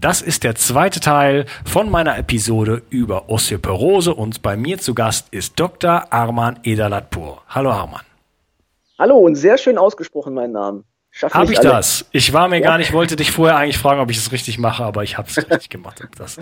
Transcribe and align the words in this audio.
Das 0.00 0.22
ist 0.22 0.44
der 0.44 0.54
zweite 0.54 0.98
Teil 0.98 1.44
von 1.66 1.90
meiner 1.90 2.16
Episode 2.16 2.80
über 2.88 3.28
Osteoporose 3.28 4.14
und 4.14 4.40
bei 4.40 4.56
mir 4.56 4.78
zu 4.78 4.94
Gast 4.94 5.28
ist 5.30 5.60
Dr. 5.60 6.10
Arman 6.10 6.58
Edalatpur. 6.62 7.42
Hallo 7.50 7.70
Arman. 7.70 8.00
Hallo 8.98 9.18
und 9.18 9.34
sehr 9.34 9.58
schön 9.58 9.76
ausgesprochen 9.76 10.32
mein 10.32 10.52
Name. 10.52 10.84
Habe 11.32 11.52
ich 11.52 11.58
alle. 11.58 11.68
das? 11.68 12.06
Ich 12.12 12.32
war 12.32 12.48
mir 12.48 12.60
ja. 12.60 12.66
gar 12.66 12.78
nicht, 12.78 12.94
wollte 12.94 13.16
dich 13.16 13.30
vorher 13.30 13.58
eigentlich 13.58 13.76
fragen, 13.76 14.00
ob 14.00 14.10
ich 14.10 14.16
es 14.16 14.32
richtig 14.32 14.58
mache, 14.58 14.84
aber 14.84 15.02
ich 15.02 15.18
habe 15.18 15.28
es 15.28 15.36
richtig 15.36 15.68
gemacht. 15.68 16.02
Das 16.16 16.38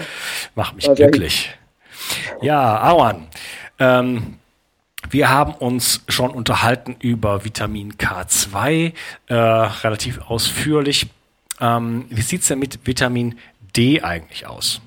macht 0.54 0.76
mich 0.76 0.88
okay. 0.88 1.08
glücklich. 1.08 1.58
Ja, 2.40 2.76
Arman. 2.78 3.26
Ähm, 3.80 4.38
wir 5.10 5.30
haben 5.30 5.54
uns 5.54 6.04
schon 6.08 6.30
unterhalten 6.30 6.94
über 7.00 7.44
Vitamin 7.44 7.94
K2 7.94 8.92
äh, 9.26 9.34
relativ 9.34 10.20
ausführlich. 10.28 11.08
Ähm, 11.60 12.06
wie 12.10 12.22
sieht 12.22 12.42
es 12.42 12.48
denn 12.48 12.58
mit 12.58 12.86
Vitamin 12.86 13.38
D 13.76 14.00
eigentlich 14.00 14.46
aus? 14.46 14.80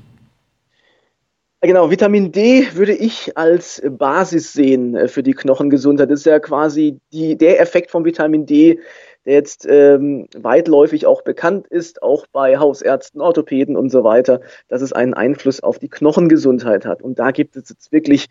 Genau, 1.63 1.91
Vitamin 1.91 2.31
D 2.31 2.73
würde 2.73 2.95
ich 2.95 3.37
als 3.37 3.83
Basis 3.87 4.51
sehen 4.51 4.95
äh, 4.95 5.07
für 5.07 5.21
die 5.21 5.33
Knochengesundheit. 5.33 6.09
Das 6.09 6.21
ist 6.21 6.25
ja 6.25 6.39
quasi 6.39 6.99
die, 7.13 7.37
der 7.37 7.61
Effekt 7.61 7.91
von 7.91 8.03
Vitamin 8.03 8.47
D, 8.47 8.79
der 9.25 9.33
jetzt 9.33 9.67
ähm, 9.69 10.27
weitläufig 10.35 11.05
auch 11.05 11.21
bekannt 11.21 11.67
ist, 11.67 12.01
auch 12.01 12.25
bei 12.31 12.57
Hausärzten, 12.57 13.21
Orthopäden 13.21 13.77
und 13.77 13.91
so 13.91 14.03
weiter, 14.03 14.41
dass 14.69 14.81
es 14.81 14.91
einen 14.91 15.13
Einfluss 15.13 15.61
auf 15.61 15.77
die 15.77 15.89
Knochengesundheit 15.89 16.87
hat. 16.87 17.03
Und 17.03 17.19
da 17.19 17.29
gibt 17.29 17.55
es 17.55 17.69
jetzt 17.69 17.91
wirklich 17.91 18.27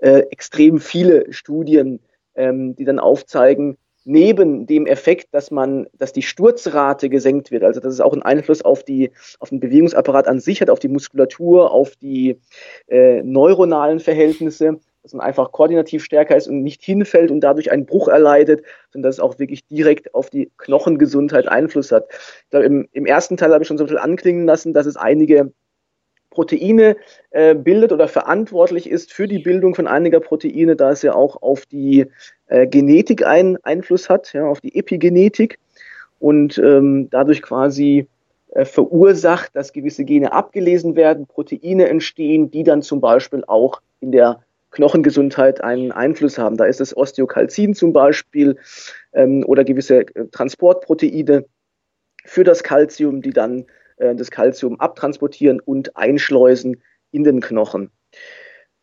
äh, 0.00 0.18
extrem 0.30 0.78
viele 0.78 1.32
Studien, 1.32 2.00
ähm, 2.34 2.76
die 2.76 2.84
dann 2.84 2.98
aufzeigen, 2.98 3.78
neben 4.04 4.66
dem 4.66 4.86
Effekt, 4.86 5.28
dass 5.32 5.50
man, 5.50 5.86
dass 5.94 6.12
die 6.12 6.22
Sturzrate 6.22 7.08
gesenkt 7.08 7.50
wird, 7.50 7.64
also 7.64 7.80
dass 7.80 7.94
es 7.94 8.00
auch 8.00 8.12
einen 8.12 8.22
Einfluss 8.22 8.62
auf 8.62 8.84
die, 8.84 9.10
auf 9.40 9.48
den 9.48 9.60
Bewegungsapparat 9.60 10.28
an 10.28 10.40
sich 10.40 10.60
hat, 10.60 10.70
auf 10.70 10.78
die 10.78 10.88
Muskulatur, 10.88 11.70
auf 11.70 11.96
die 11.96 12.38
äh, 12.88 13.22
neuronalen 13.22 14.00
Verhältnisse, 14.00 14.78
dass 15.02 15.12
man 15.12 15.26
einfach 15.26 15.52
koordinativ 15.52 16.02
stärker 16.02 16.36
ist 16.36 16.48
und 16.48 16.62
nicht 16.62 16.82
hinfällt 16.82 17.30
und 17.30 17.40
dadurch 17.40 17.70
einen 17.70 17.86
Bruch 17.86 18.08
erleidet, 18.08 18.64
sondern 18.90 19.08
dass 19.08 19.16
es 19.16 19.20
auch 19.20 19.38
wirklich 19.38 19.66
direkt 19.66 20.14
auf 20.14 20.30
die 20.30 20.50
Knochengesundheit 20.56 21.46
Einfluss 21.46 21.92
hat. 21.92 22.06
Ich 22.10 22.50
glaube, 22.50 22.66
im, 22.66 22.88
im 22.92 23.06
ersten 23.06 23.36
Teil 23.36 23.52
habe 23.52 23.62
ich 23.62 23.68
schon 23.68 23.78
so 23.78 23.84
ein 23.84 23.88
bisschen 23.88 24.02
anklingen 24.02 24.46
lassen, 24.46 24.72
dass 24.72 24.86
es 24.86 24.96
einige 24.96 25.52
Proteine 26.34 26.96
äh, 27.30 27.54
bildet 27.54 27.92
oder 27.92 28.08
verantwortlich 28.08 28.90
ist 28.90 29.12
für 29.12 29.26
die 29.26 29.38
Bildung 29.38 29.74
von 29.74 29.86
einiger 29.86 30.20
Proteine, 30.20 30.76
da 30.76 30.90
es 30.90 31.02
ja 31.02 31.14
auch 31.14 31.40
auf 31.40 31.64
die 31.66 32.06
äh, 32.48 32.66
Genetik 32.66 33.24
einen 33.24 33.56
Einfluss 33.64 34.10
hat, 34.10 34.32
ja, 34.34 34.46
auf 34.46 34.60
die 34.60 34.76
Epigenetik 34.76 35.58
und 36.18 36.58
ähm, 36.58 37.08
dadurch 37.10 37.40
quasi 37.40 38.08
äh, 38.54 38.64
verursacht, 38.64 39.54
dass 39.54 39.72
gewisse 39.72 40.04
Gene 40.04 40.32
abgelesen 40.32 40.96
werden, 40.96 41.26
Proteine 41.26 41.88
entstehen, 41.88 42.50
die 42.50 42.64
dann 42.64 42.82
zum 42.82 43.00
Beispiel 43.00 43.44
auch 43.46 43.80
in 44.00 44.12
der 44.12 44.40
Knochengesundheit 44.70 45.62
einen 45.62 45.92
Einfluss 45.92 46.36
haben. 46.36 46.56
Da 46.56 46.64
ist 46.64 46.80
es 46.80 46.96
Osteokalzin 46.96 47.74
zum 47.74 47.92
Beispiel 47.92 48.56
ähm, 49.12 49.44
oder 49.46 49.64
gewisse 49.64 50.00
äh, 50.00 50.26
Transportproteine 50.30 51.44
für 52.24 52.44
das 52.44 52.62
Kalzium, 52.62 53.22
die 53.22 53.32
dann 53.32 53.66
äh, 53.96 54.14
das 54.14 54.30
Kalzium 54.30 54.80
abtransportieren 54.80 55.60
und 55.60 55.96
einschleusen 55.96 56.82
in 57.10 57.24
den 57.24 57.40
Knochen. 57.40 57.90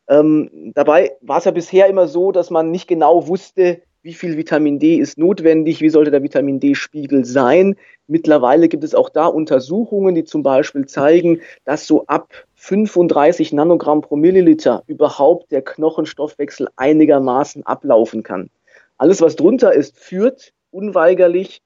Ähm, 0.08 0.74
dabei 0.76 1.16
war 1.22 1.38
es 1.38 1.46
ja 1.46 1.52
bisher 1.52 1.88
immer 1.88 2.08
so, 2.08 2.32
dass 2.32 2.50
man 2.50 2.72
nicht 2.72 2.88
genau 2.88 3.28
wusste, 3.28 3.82
wie 4.04 4.14
viel 4.14 4.36
Vitamin 4.36 4.80
D 4.80 4.96
ist 4.96 5.18
notwendig, 5.18 5.80
wie 5.82 5.90
sollte 5.90 6.12
der 6.12 6.24
Vitamin 6.24 6.60
D-Spiegel 6.60 7.24
sein. 7.24 7.76
Mittlerweile 8.08 8.68
gibt 8.68 8.84
es 8.84 8.96
auch 8.96 9.10
da 9.10 9.28
Untersuchungen, 9.28 10.16
die 10.16 10.24
zum 10.24 10.42
Beispiel 10.42 10.88
zeigen, 10.88 11.42
dass 11.66 11.86
so 11.86 12.06
ab 12.08 12.34
35 12.56 13.54
Nanogramm 13.54 14.02
pro 14.02 14.16
Milliliter 14.16 14.84
überhaupt 14.88 15.52
der 15.52 15.62
Knochenstoffwechsel 15.62 16.68
einigermaßen 16.76 17.66
ablaufen 17.66 18.24
kann. 18.24 18.50
Alles, 18.98 19.22
was 19.22 19.36
drunter 19.36 19.74
ist, 19.74 19.98
führt 19.98 20.52
unweigerlich 20.72 21.62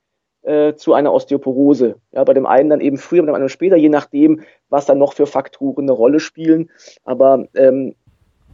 äh, 0.46 0.76
zu 0.76 0.94
einer 0.94 1.12
Osteoporose. 1.14 1.96
Ja, 2.12 2.24
bei 2.24 2.34
dem 2.34 2.46
einen 2.46 2.70
dann 2.70 2.82
eben 2.82 2.98
früher, 2.98 3.22
bei 3.22 3.28
dem 3.28 3.36
anderen 3.36 3.50
später, 3.50 3.76
je 3.76 3.90
nachdem, 3.90 4.42
was 4.70 4.86
dann 4.86 5.00
noch 5.00 5.14
für 5.14 5.28
Faktoren 5.28 5.86
eine 5.86 5.92
Rolle 5.92 6.20
spielen. 6.20 6.70
Aber 7.04 7.48
ähm, 7.56 7.96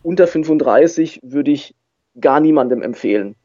unter 0.03 0.27
35 0.27 1.19
würde 1.23 1.51
ich 1.51 1.75
gar 2.19 2.39
niemandem 2.39 2.81
empfehlen. 2.81 3.35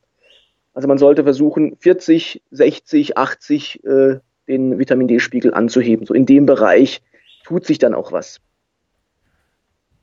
Also 0.75 0.89
man 0.89 0.99
sollte 0.99 1.25
versuchen, 1.25 1.77
40, 1.79 2.43
60, 2.51 3.17
80 3.17 3.85
äh, 3.85 4.19
den 4.47 4.79
Vitamin 4.79 5.09
D-Spiegel 5.09 5.55
anzuheben. 5.55 6.07
So 6.07 6.15
in 6.15 6.27
dem 6.27 6.47
Bereich 6.47 7.03
tut 7.45 7.65
sich 7.65 7.79
dann 7.79 7.95
auch 7.95 8.13
was. 8.13 8.41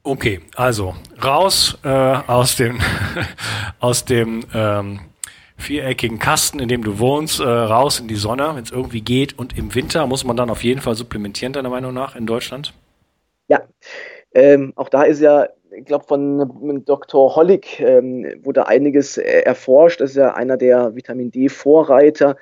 Okay, 0.05 0.41
also 0.55 0.95
raus 1.23 1.77
äh, 1.83 1.87
aus 1.87 2.57
dem 2.57 2.79
aus 3.79 4.03
dem 4.03 4.43
ähm, 4.53 4.99
viereckigen 5.63 6.19
Kasten, 6.19 6.59
in 6.59 6.67
dem 6.67 6.83
du 6.83 6.99
wohnst, 6.99 7.39
äh, 7.39 7.43
raus 7.43 7.99
in 7.99 8.07
die 8.07 8.15
Sonne, 8.15 8.51
wenn 8.53 8.63
es 8.63 8.71
irgendwie 8.71 9.01
geht. 9.01 9.37
Und 9.37 9.57
im 9.57 9.73
Winter 9.73 10.05
muss 10.05 10.23
man 10.23 10.37
dann 10.37 10.49
auf 10.49 10.63
jeden 10.63 10.81
Fall 10.81 10.95
supplementieren, 10.95 11.53
deiner 11.53 11.69
Meinung 11.69 11.93
nach, 11.93 12.15
in 12.15 12.25
Deutschland? 12.25 12.73
Ja, 13.47 13.61
ähm, 14.33 14.73
auch 14.75 14.89
da 14.89 15.03
ist 15.03 15.21
ja, 15.21 15.47
ich 15.75 15.85
glaube, 15.85 16.05
von 16.05 16.83
Dr. 16.85 17.35
Hollig 17.35 17.79
ähm, 17.79 18.25
wurde 18.43 18.67
einiges 18.67 19.17
äh, 19.17 19.41
erforscht. 19.41 20.01
Das 20.01 20.11
ist 20.11 20.17
ja 20.17 20.35
einer 20.35 20.57
der 20.57 20.95
Vitamin 20.95 21.31
D-Vorreiter. 21.31 22.37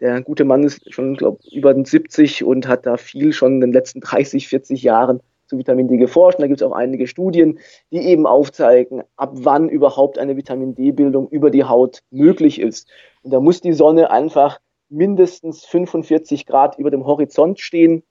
Der 0.00 0.20
gute 0.20 0.44
Mann 0.44 0.64
ist 0.64 0.92
schon, 0.92 1.14
glaube 1.14 1.38
über 1.52 1.74
70 1.74 2.42
und 2.42 2.66
hat 2.66 2.86
da 2.86 2.96
viel 2.96 3.32
schon 3.32 3.54
in 3.54 3.60
den 3.60 3.72
letzten 3.72 4.00
30, 4.00 4.48
40 4.48 4.82
Jahren 4.82 5.20
zu 5.52 5.58
Vitamin 5.58 5.86
D 5.86 5.98
geforscht. 5.98 6.38
Und 6.38 6.42
da 6.42 6.46
gibt 6.48 6.60
es 6.62 6.66
auch 6.66 6.72
einige 6.72 7.06
Studien, 7.06 7.58
die 7.90 7.98
eben 7.98 8.26
aufzeigen, 8.26 9.02
ab 9.16 9.32
wann 9.34 9.68
überhaupt 9.68 10.18
eine 10.18 10.36
Vitamin 10.36 10.74
D-Bildung 10.74 11.28
über 11.28 11.50
die 11.50 11.64
Haut 11.64 12.00
möglich 12.10 12.58
ist. 12.58 12.88
Und 13.22 13.32
da 13.32 13.40
muss 13.40 13.60
die 13.60 13.74
Sonne 13.74 14.10
einfach 14.10 14.58
mindestens 14.88 15.64
45 15.66 16.46
Grad 16.46 16.78
über 16.78 16.90
dem 16.90 17.06
Horizont 17.06 17.60
stehen. 17.60 18.02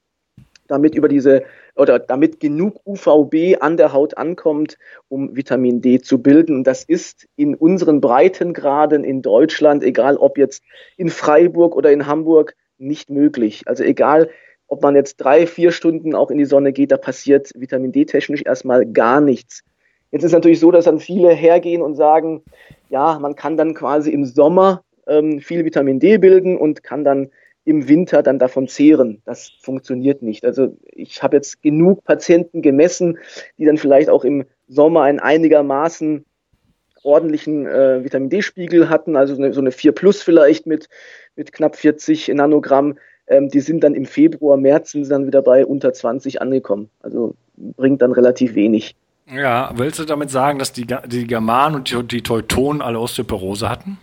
damit 0.68 0.94
über 0.94 1.08
diese 1.08 1.42
oder 1.76 1.98
damit 1.98 2.40
genug 2.40 2.80
UVB 2.86 3.60
an 3.60 3.76
der 3.76 3.92
Haut 3.92 4.16
ankommt, 4.16 4.78
um 5.08 5.36
Vitamin 5.36 5.80
D 5.80 6.00
zu 6.00 6.22
bilden. 6.22 6.56
Und 6.56 6.66
das 6.66 6.84
ist 6.84 7.28
in 7.36 7.54
unseren 7.54 8.00
Breitengraden 8.00 9.04
in 9.04 9.22
Deutschland, 9.22 9.82
egal 9.82 10.16
ob 10.16 10.38
jetzt 10.38 10.62
in 10.96 11.08
Freiburg 11.08 11.76
oder 11.76 11.92
in 11.92 12.06
Hamburg, 12.06 12.54
nicht 12.78 13.10
möglich. 13.10 13.62
Also 13.66 13.84
egal, 13.84 14.30
ob 14.72 14.80
man 14.80 14.96
jetzt 14.96 15.18
drei, 15.18 15.46
vier 15.46 15.70
Stunden 15.70 16.14
auch 16.14 16.30
in 16.30 16.38
die 16.38 16.46
Sonne 16.46 16.72
geht, 16.72 16.92
da 16.92 16.96
passiert 16.96 17.52
Vitamin 17.54 17.92
D 17.92 18.06
technisch 18.06 18.40
erstmal 18.42 18.86
gar 18.86 19.20
nichts. 19.20 19.64
Jetzt 20.10 20.22
ist 20.24 20.32
natürlich 20.32 20.60
so, 20.60 20.70
dass 20.70 20.86
dann 20.86 20.98
viele 20.98 21.28
hergehen 21.28 21.82
und 21.82 21.94
sagen, 21.94 22.42
ja, 22.88 23.18
man 23.18 23.34
kann 23.34 23.58
dann 23.58 23.74
quasi 23.74 24.10
im 24.10 24.24
Sommer 24.24 24.82
ähm, 25.06 25.40
viel 25.40 25.66
Vitamin 25.66 26.00
D 26.00 26.16
bilden 26.16 26.56
und 26.56 26.82
kann 26.82 27.04
dann 27.04 27.28
im 27.66 27.86
Winter 27.86 28.22
dann 28.22 28.38
davon 28.38 28.66
zehren. 28.66 29.20
Das 29.26 29.50
funktioniert 29.60 30.22
nicht. 30.22 30.42
Also 30.46 30.74
ich 30.86 31.22
habe 31.22 31.36
jetzt 31.36 31.60
genug 31.60 32.02
Patienten 32.04 32.62
gemessen, 32.62 33.18
die 33.58 33.66
dann 33.66 33.76
vielleicht 33.76 34.08
auch 34.08 34.24
im 34.24 34.46
Sommer 34.68 35.02
einen 35.02 35.20
einigermaßen 35.20 36.24
ordentlichen 37.02 37.66
äh, 37.66 38.02
Vitamin 38.02 38.30
D-Spiegel 38.30 38.88
hatten, 38.88 39.16
also 39.16 39.34
so 39.34 39.42
eine, 39.42 39.52
so 39.52 39.60
eine 39.60 39.72
4 39.72 39.92
Plus 39.92 40.22
vielleicht 40.22 40.66
mit, 40.66 40.88
mit 41.36 41.52
knapp 41.52 41.76
40 41.76 42.28
Nanogramm. 42.28 42.96
Ähm, 43.26 43.48
die 43.48 43.60
sind 43.60 43.84
dann 43.84 43.94
im 43.94 44.04
Februar, 44.04 44.56
März 44.56 44.92
sind 44.92 45.10
dann 45.10 45.26
wieder 45.26 45.42
bei 45.42 45.64
unter 45.64 45.92
20 45.92 46.40
angekommen. 46.42 46.90
Also 47.00 47.34
bringt 47.56 48.02
dann 48.02 48.12
relativ 48.12 48.54
wenig. 48.54 48.94
Ja, 49.32 49.72
willst 49.76 49.98
du 49.98 50.04
damit 50.04 50.30
sagen, 50.30 50.58
dass 50.58 50.72
die, 50.72 50.86
die 51.06 51.26
Germanen 51.26 51.76
und 51.76 51.90
die, 51.90 52.02
die 52.02 52.22
Teutonen 52.22 52.82
alle 52.82 52.98
Osteoporose 52.98 53.68
hatten? 53.68 53.98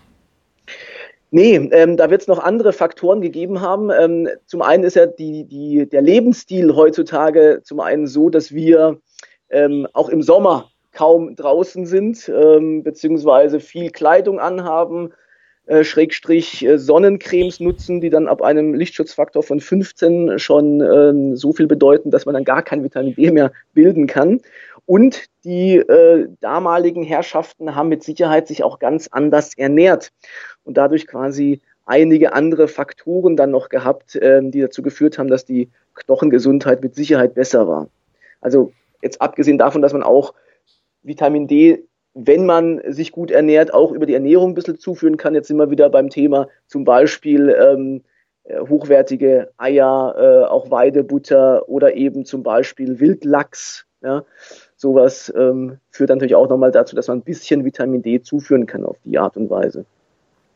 Nee, 1.32 1.56
ähm, 1.72 1.96
da 1.96 2.10
wird 2.10 2.22
es 2.22 2.28
noch 2.28 2.40
andere 2.40 2.74
Faktoren 2.74 3.22
gegeben 3.22 3.62
haben. 3.62 3.92
Ähm, 3.92 4.28
zum 4.48 4.62
einen 4.64 4.84
ist 4.84 4.96
ja 4.96 5.06
die, 5.06 5.44
die, 5.44 5.88
der 5.88 6.02
Lebensstil 6.02 6.76
heutzutage 6.76 7.62
zum 7.64 7.80
einen 7.80 8.08
so, 8.08 8.30
dass 8.30 8.52
wir 8.52 9.00
ähm, 9.50 9.88
auch 9.94 10.10
im 10.10 10.24
Sommer 10.24 10.72
kaum 10.92 11.36
draußen 11.36 11.86
sind, 11.86 12.30
ähm, 12.30 12.82
beziehungsweise 12.82 13.60
viel 13.60 13.92
Kleidung 13.92 14.40
anhaben, 14.40 15.14
Schrägstrich 15.84 16.66
äh, 16.66 16.78
Sonnencremes 16.78 17.60
nutzen, 17.60 18.02
die 18.02 18.10
dann 18.10 18.28
ab 18.28 18.42
einem 18.42 18.74
Lichtschutzfaktor 18.74 19.44
von 19.44 19.60
15 19.60 20.40
schon 20.40 20.82
ähm, 20.82 21.36
so 21.36 21.54
viel 21.54 21.68
bedeuten, 21.68 22.12
dass 22.12 22.26
man 22.26 22.34
dann 22.34 22.44
gar 22.44 22.64
kein 22.64 22.84
Vitamin 22.84 23.16
D 23.16 23.32
mehr 23.32 23.52
bilden 23.74 24.08
kann. 24.08 24.42
Und 24.86 25.26
die 25.44 25.78
äh, 25.78 26.28
damaligen 26.42 27.04
Herrschaften 27.04 27.76
haben 27.76 27.90
mit 27.90 28.04
Sicherheit 28.04 28.48
sich 28.48 28.64
auch 28.64 28.80
ganz 28.80 29.08
anders 29.12 29.56
ernährt 29.56 30.12
und 30.64 30.78
dadurch 30.78 31.06
quasi 31.06 31.62
einige 31.86 32.34
andere 32.34 32.68
Faktoren 32.68 33.36
dann 33.36 33.52
noch 33.52 33.70
gehabt, 33.70 34.16
äh, 34.16 34.42
die 34.44 34.62
dazu 34.62 34.82
geführt 34.82 35.18
haben, 35.18 35.30
dass 35.30 35.46
die 35.46 35.70
Knochengesundheit 35.94 36.82
mit 36.82 36.96
Sicherheit 36.96 37.36
besser 37.36 37.68
war. 37.68 37.90
Also 38.42 38.72
jetzt 39.02 39.22
abgesehen 39.22 39.58
davon, 39.58 39.82
dass 39.82 39.94
man 39.94 40.04
auch 40.04 40.34
Vitamin 41.04 41.48
D, 41.48 41.84
wenn 42.14 42.46
man 42.46 42.82
sich 42.88 43.12
gut 43.12 43.32
ernährt, 43.32 43.74
auch 43.74 43.92
über 43.92 44.06
die 44.06 44.14
Ernährung 44.14 44.52
ein 44.52 44.56
bisschen 44.56 44.80
zuführen 44.80 45.18
kann. 45.18 45.36
Jetzt 45.36 45.48
sind 45.48 45.58
wir 45.58 45.72
wieder 45.72 45.90
beim 45.90 46.10
Thema 46.10 46.48
zum 46.68 46.84
Beispiel 46.84 47.50
ähm, 47.50 48.04
äh, 48.44 48.60
hochwertige 48.60 49.52
Eier, 49.58 50.16
äh, 50.18 50.46
auch 50.46 50.72
Weidebutter 50.72 51.70
oder 51.70 51.94
eben 51.96 52.26
zum 52.26 52.44
Beispiel 52.44 53.00
Wildlachs. 53.00 53.86
Ja 54.02 54.24
sowas 54.80 55.32
ähm, 55.36 55.78
führt 55.92 56.10
natürlich 56.10 56.36
auch 56.36 56.48
nochmal 56.48 56.72
dazu, 56.72 56.96
dass 56.96 57.08
man 57.10 57.18
ein 57.18 57.24
bisschen 57.24 57.66
Vitamin 57.66 58.02
D 58.02 58.22
zuführen 58.22 58.66
kann 58.66 58.86
auf 58.86 58.98
die 59.04 59.20
Art 59.20 59.36
und 59.36 59.50
Weise. 59.50 59.86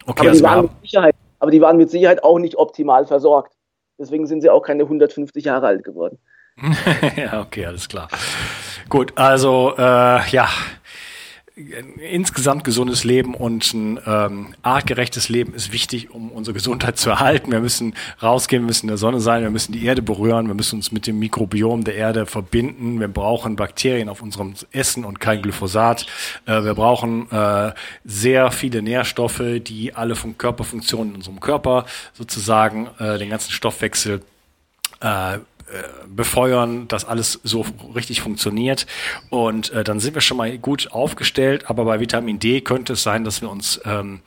Okay, 0.06 0.12
aber, 0.12 0.22
die 0.22 0.28
also 0.30 0.44
waren 0.44 0.62
mit 0.62 0.72
Sicherheit, 0.82 1.16
aber 1.40 1.52
die 1.52 1.62
waren 1.62 1.78
mit 1.78 1.92
Sicherheit 1.92 2.24
auch 2.24 2.40
nicht 2.40 2.56
optimal 2.56 3.06
versorgt. 3.06 3.54
Deswegen 4.00 4.26
sind 4.26 4.42
sie 4.42 4.50
auch 4.50 4.62
keine 4.62 4.84
150 4.84 5.44
Jahre 5.44 5.68
alt 5.68 5.84
geworden. 5.84 6.18
ja, 7.18 7.42
okay, 7.42 7.66
alles 7.66 7.90
klar. 7.90 8.08
Gut, 8.90 9.12
also 9.16 9.74
äh, 9.78 10.30
ja, 10.30 10.48
insgesamt 11.56 12.64
gesundes 12.64 13.04
Leben 13.04 13.36
und 13.36 13.74
ein 13.74 14.00
ähm, 14.08 14.56
artgerechtes 14.64 15.30
Leben 15.30 15.54
ist 15.54 15.72
wichtig, 15.72 16.10
um 16.10 16.32
unsere 16.32 16.56
Gesundheit 16.56 16.98
zu 16.98 17.12
erhalten. 17.12 17.52
Wir 17.52 17.60
müssen 17.60 17.94
rausgehen, 18.24 18.64
wir 18.64 18.68
müssen 18.68 18.86
in 18.86 18.90
der 18.90 18.98
Sonne 18.98 19.20
sein, 19.20 19.44
wir 19.44 19.52
müssen 19.52 19.72
die 19.72 19.86
Erde 19.86 20.02
berühren, 20.02 20.48
wir 20.48 20.56
müssen 20.56 20.78
uns 20.78 20.92
mit 20.92 21.06
dem 21.06 21.20
Mikrobiom 21.20 21.84
der 21.84 21.96
Erde 21.96 22.26
verbinden. 22.26 23.00
Wir 23.00 23.08
brauchen 23.08 23.56
Bakterien 23.56 24.10
auf 24.10 24.24
unserem 24.24 24.56
Essen 24.72 25.06
und 25.06 25.20
kein 25.20 25.44
Glyphosat. 25.44 26.08
Äh, 26.48 26.64
wir 26.64 26.74
brauchen 26.74 27.30
äh, 27.30 27.74
sehr 28.04 28.50
viele 28.50 28.82
Nährstoffe, 28.82 29.44
die 29.62 29.94
alle 29.94 30.16
von 30.16 30.38
Körperfunktionen 30.40 31.10
in 31.10 31.16
unserem 31.18 31.40
Körper 31.40 31.86
sozusagen 32.14 32.90
äh, 32.98 33.20
den 33.20 33.30
ganzen 33.30 33.52
Stoffwechsel 33.52 34.22
äh, 35.02 35.38
befeuern, 36.08 36.88
dass 36.88 37.06
alles 37.06 37.40
so 37.44 37.66
richtig 37.96 38.22
funktioniert. 38.22 38.86
Und 39.30 39.72
äh, 39.72 39.84
dann 39.84 40.00
sind 40.00 40.16
wir 40.16 40.22
schon 40.22 40.38
mal 40.38 40.58
gut 40.58 40.92
aufgestellt. 40.92 41.70
Aber 41.70 41.86
bei 41.86 42.00
Vitamin 42.00 42.40
D 42.40 42.62
könnte 42.62 42.94
es 42.94 43.04
sein, 43.04 43.24
dass 43.24 43.42
wir 43.42 43.50
uns 43.50 43.81
ähm, 43.86 44.22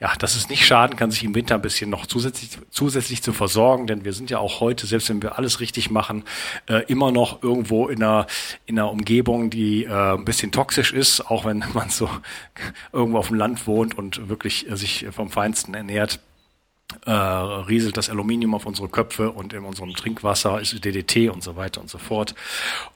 ja, 0.00 0.14
dass 0.18 0.34
es 0.34 0.48
nicht 0.48 0.64
schaden 0.64 0.96
kann, 0.96 1.10
sich 1.10 1.22
im 1.24 1.34
Winter 1.34 1.56
ein 1.56 1.60
bisschen 1.60 1.90
noch 1.90 2.06
zusätzlich, 2.06 2.58
zusätzlich 2.70 3.22
zu 3.22 3.34
versorgen, 3.34 3.86
denn 3.86 4.02
wir 4.02 4.14
sind 4.14 4.30
ja 4.30 4.38
auch 4.38 4.60
heute, 4.60 4.86
selbst 4.86 5.10
wenn 5.10 5.20
wir 5.20 5.36
alles 5.36 5.60
richtig 5.60 5.90
machen, 5.90 6.24
äh, 6.66 6.82
immer 6.86 7.12
noch 7.12 7.42
irgendwo 7.42 7.86
in 7.86 8.02
einer, 8.02 8.26
in 8.64 8.78
einer 8.78 8.90
Umgebung, 8.90 9.50
die 9.50 9.84
äh, 9.84 10.14
ein 10.14 10.24
bisschen 10.24 10.52
toxisch 10.52 10.94
ist, 10.94 11.30
auch 11.30 11.44
wenn 11.44 11.62
man 11.74 11.90
so 11.90 12.08
irgendwo 12.92 13.18
auf 13.18 13.28
dem 13.28 13.36
Land 13.36 13.66
wohnt 13.66 13.96
und 13.98 14.30
wirklich 14.30 14.70
äh, 14.70 14.76
sich 14.76 15.06
vom 15.10 15.28
Feinsten 15.28 15.74
ernährt 15.74 16.18
äh, 17.06 17.10
rieselt 17.10 17.96
das 17.96 18.10
Aluminium 18.10 18.54
auf 18.54 18.66
unsere 18.66 18.88
Köpfe 18.88 19.30
und 19.30 19.52
in 19.52 19.64
unserem 19.64 19.94
Trinkwasser 19.94 20.60
ist 20.60 20.84
DDT 20.84 21.30
und 21.30 21.42
so 21.42 21.56
weiter 21.56 21.80
und 21.80 21.88
so 21.88 21.98
fort. 21.98 22.34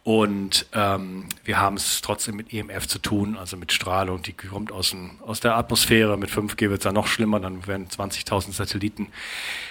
Und 0.02 0.66
ähm, 0.74 1.26
wir 1.44 1.60
haben 1.60 1.76
es 1.76 2.00
trotzdem 2.02 2.36
mit 2.36 2.52
EMF 2.52 2.86
zu 2.86 2.98
tun, 2.98 3.36
also 3.38 3.56
mit 3.56 3.72
Strahlung, 3.72 4.22
die 4.22 4.32
kommt 4.32 4.72
aus, 4.72 4.90
dem, 4.90 5.12
aus 5.24 5.40
der 5.40 5.56
Atmosphäre. 5.56 6.16
Mit 6.16 6.30
5G 6.30 6.70
wird 6.70 6.80
es 6.80 6.84
dann 6.84 6.94
noch 6.94 7.06
schlimmer, 7.06 7.40
dann 7.40 7.66
werden 7.66 7.88
20.000 7.88 8.52
Satelliten 8.52 9.08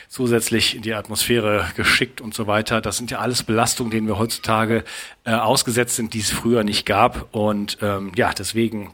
zusätzlich 0.09 0.75
in 0.75 0.81
die 0.83 0.93
Atmosphäre 0.93 1.67
geschickt 1.75 2.21
und 2.21 2.33
so 2.33 2.47
weiter. 2.47 2.81
Das 2.81 2.97
sind 2.97 3.11
ja 3.11 3.19
alles 3.19 3.43
Belastungen, 3.43 3.91
denen 3.91 4.07
wir 4.07 4.17
heutzutage 4.17 4.83
äh, 5.25 5.33
ausgesetzt 5.33 5.95
sind, 5.95 6.13
die 6.13 6.19
es 6.19 6.31
früher 6.31 6.63
nicht 6.63 6.85
gab. 6.85 7.33
Und 7.35 7.77
ähm, 7.81 8.11
ja, 8.15 8.31
deswegen 8.31 8.93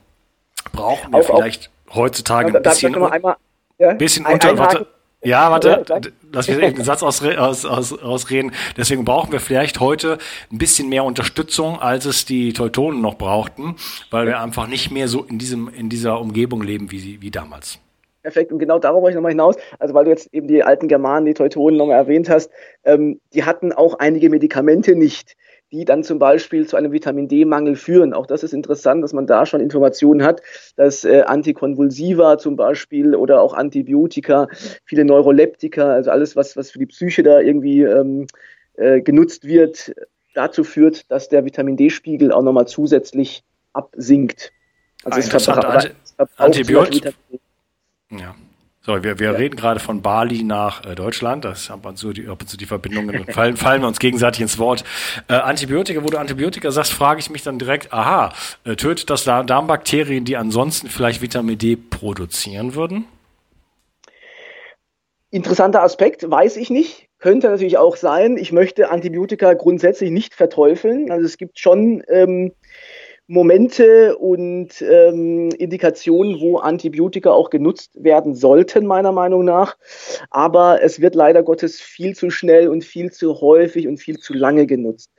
brauchen 0.71 1.11
wir 1.11 1.19
auf, 1.19 1.25
vielleicht 1.27 1.69
auf, 1.87 1.95
heutzutage 1.95 2.55
ein 2.55 2.63
bisschen, 2.63 2.95
einmal, 3.03 3.35
ja, 3.77 3.93
bisschen 3.93 4.25
unter. 4.25 4.57
Warte, 4.57 4.87
ja, 5.21 5.51
warte, 5.51 5.83
lass 6.31 6.48
mich 6.48 6.57
den 6.57 6.83
Satz 6.83 7.04
ausreden. 7.04 7.39
Aus, 7.39 7.66
aus, 7.66 7.98
ausreden. 7.98 8.51
Deswegen 8.77 9.04
brauchen 9.04 9.31
wir 9.31 9.39
vielleicht 9.39 9.80
heute 9.80 10.18
ein 10.51 10.57
bisschen 10.57 10.88
mehr 10.88 11.04
Unterstützung, 11.04 11.80
als 11.80 12.06
es 12.06 12.25
die 12.25 12.54
Teutonen 12.54 13.01
noch 13.01 13.16
brauchten, 13.16 13.75
weil 14.12 14.27
wir 14.27 14.39
einfach 14.39 14.68
nicht 14.68 14.92
mehr 14.92 15.07
so 15.07 15.24
in 15.24 15.38
diesem 15.38 15.70
in 15.70 15.89
dieser 15.89 16.20
Umgebung 16.22 16.62
leben 16.62 16.91
wie, 16.91 17.22
wie 17.22 17.32
damals. 17.32 17.79
Perfekt, 18.22 18.51
und 18.51 18.60
genau 18.60 18.79
darauf 18.79 19.01
wollte 19.01 19.13
ich 19.13 19.15
nochmal 19.15 19.32
hinaus. 19.32 19.55
Also, 19.79 19.93
weil 19.93 20.05
du 20.05 20.12
jetzt 20.12 20.34
eben 20.34 20.48
die 20.48 20.62
alten 20.62 20.88
Germanen, 20.88 21.25
die 21.25 21.34
Teutonen 21.34 21.77
nochmal 21.77 21.98
erwähnt 21.98 22.29
hast, 22.29 22.51
ähm, 22.84 23.20
die 23.34 23.43
hatten 23.43 23.72
auch 23.72 24.00
einige 24.00 24.29
Medikamente 24.29 24.96
nicht 24.96 25.36
die 25.71 25.85
dann 25.85 26.03
zum 26.03 26.19
Beispiel 26.19 26.67
zu 26.67 26.77
einem 26.77 26.91
Vitamin 26.91 27.27
D-Mangel 27.27 27.75
führen. 27.75 28.13
Auch 28.13 28.25
das 28.25 28.43
ist 28.43 28.53
interessant, 28.53 29.03
dass 29.03 29.13
man 29.13 29.27
da 29.27 29.45
schon 29.45 29.61
Informationen 29.61 30.23
hat, 30.23 30.41
dass 30.75 31.05
äh, 31.05 31.21
Antikonvulsiva 31.21 32.38
zum 32.38 32.55
Beispiel 32.55 33.15
oder 33.15 33.41
auch 33.41 33.53
Antibiotika, 33.53 34.47
viele 34.85 35.05
Neuroleptika, 35.05 35.93
also 35.93 36.11
alles, 36.11 36.35
was, 36.35 36.57
was 36.57 36.71
für 36.71 36.79
die 36.79 36.88
Psyche 36.88 37.21
da 37.23 37.39
irgendwie 37.39 37.83
ähm, 37.83 38.25
äh, 38.73 39.01
genutzt 39.01 39.45
wird, 39.45 39.93
dazu 40.33 40.63
führt, 40.63 41.09
dass 41.11 41.29
der 41.29 41.45
Vitamin 41.45 41.77
D-Spiegel 41.77 42.31
auch 42.31 42.41
nochmal 42.41 42.67
zusätzlich 42.67 43.43
absinkt. 43.73 44.51
Also 45.03 45.19
es 45.19 45.45
verbraucht 45.45 45.93
Antibiotika. 46.38 47.11
Ja. 48.09 48.35
So, 48.81 49.03
wir, 49.03 49.19
wir 49.19 49.31
ja. 49.31 49.38
reden 49.38 49.57
gerade 49.57 49.79
von 49.81 50.01
Bali 50.01 50.43
nach 50.43 50.86
äh, 50.86 50.95
Deutschland. 50.95 51.43
Das 51.43 51.69
haben 51.69 51.83
wir 51.83 51.95
so 51.98 52.13
die, 52.13 52.27
ab 52.27 52.41
und 52.41 52.48
zu 52.48 52.55
die 52.55 52.65
Verbindungen 52.65 53.25
fallen, 53.25 53.57
fallen 53.57 53.81
wir 53.81 53.88
uns 53.88 54.00
gegenseitig 54.00 54.41
ins 54.41 54.57
Wort. 54.57 54.86
Äh, 55.27 55.33
Antibiotika, 55.33 56.01
wo 56.01 56.07
du 56.07 56.17
Antibiotika 56.17 56.71
sagst, 56.71 56.93
frage 56.93 57.19
ich 57.19 57.29
mich 57.29 57.43
dann 57.43 57.59
direkt, 57.59 57.91
aha, 57.91 58.33
äh, 58.63 58.77
tötet 58.77 59.09
das 59.09 59.25
Darmbakterien, 59.25 60.24
die 60.24 60.38
ansonsten 60.38 60.88
vielleicht 60.88 61.21
Vitamin 61.21 61.57
D 61.57 61.75
produzieren 61.75 62.74
würden? 62.74 63.05
Interessanter 65.29 65.83
Aspekt, 65.83 66.29
weiß 66.29 66.55
ich 66.55 66.69
nicht. 66.69 67.09
Könnte 67.19 67.50
natürlich 67.50 67.77
auch 67.77 67.98
sein. 67.98 68.38
Ich 68.38 68.53
möchte 68.53 68.89
Antibiotika 68.89 69.53
grundsätzlich 69.53 70.09
nicht 70.09 70.33
verteufeln. 70.33 71.12
Also 71.12 71.25
es 71.25 71.38
gibt 71.38 71.59
schon 71.59 72.01
ähm, 72.07 72.53
Momente 73.29 74.17
und 74.17 74.81
ähm, 74.81 75.50
Indikationen, 75.51 76.41
wo 76.41 76.57
Antibiotika 76.57 77.29
auch 77.29 77.51
genutzt 77.51 77.91
werden 78.03 78.33
sollten, 78.33 78.88
meiner 78.88 79.12
Meinung 79.12 79.45
nach. 79.45 79.77
Aber 80.31 80.81
es 80.81 81.00
wird 81.00 81.13
leider 81.13 81.43
Gottes 81.43 81.79
viel 81.79 82.15
zu 82.15 82.31
schnell 82.31 82.67
und 82.69 82.83
viel 82.83 83.12
zu 83.12 83.39
häufig 83.39 83.88
und 83.88 83.98
viel 83.98 84.17
zu 84.17 84.33
lange 84.33 84.65
genutzt. 84.65 85.12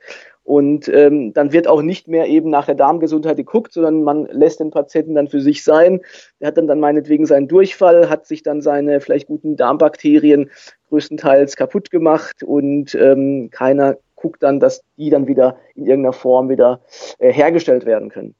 Und 0.43 0.89
ähm, 0.89 1.33
dann 1.33 1.53
wird 1.53 1.67
auch 1.67 1.81
nicht 1.81 2.09
mehr 2.09 2.27
eben 2.27 2.49
nach 2.49 2.65
der 2.65 2.75
Darmgesundheit 2.75 3.37
geguckt, 3.37 3.71
sondern 3.71 4.03
man 4.03 4.25
lässt 4.25 4.59
den 4.59 4.71
Patienten 4.71 5.15
dann 5.15 5.29
für 5.29 5.39
sich 5.39 5.63
sein. 5.63 6.01
Der 6.41 6.49
hat 6.49 6.57
dann, 6.57 6.67
dann 6.67 6.81
meinetwegen 6.81 7.25
seinen 7.25 7.47
Durchfall, 7.47 8.09
hat 8.09 8.25
sich 8.25 8.43
dann 8.43 8.61
seine 8.61 8.99
vielleicht 8.99 9.27
guten 9.27 9.55
Darmbakterien 9.55 10.49
größtenteils 10.89 11.55
kaputt 11.55 11.91
gemacht 11.91 12.43
und 12.43 12.93
ähm, 12.95 13.49
keiner 13.51 13.97
guckt 14.21 14.43
dann, 14.43 14.59
dass 14.59 14.83
die 14.97 15.09
dann 15.09 15.27
wieder 15.27 15.57
in 15.75 15.85
irgendeiner 15.85 16.13
Form 16.13 16.49
wieder 16.49 16.81
äh, 17.19 17.31
hergestellt 17.31 17.85
werden 17.85 18.09
können. 18.09 18.35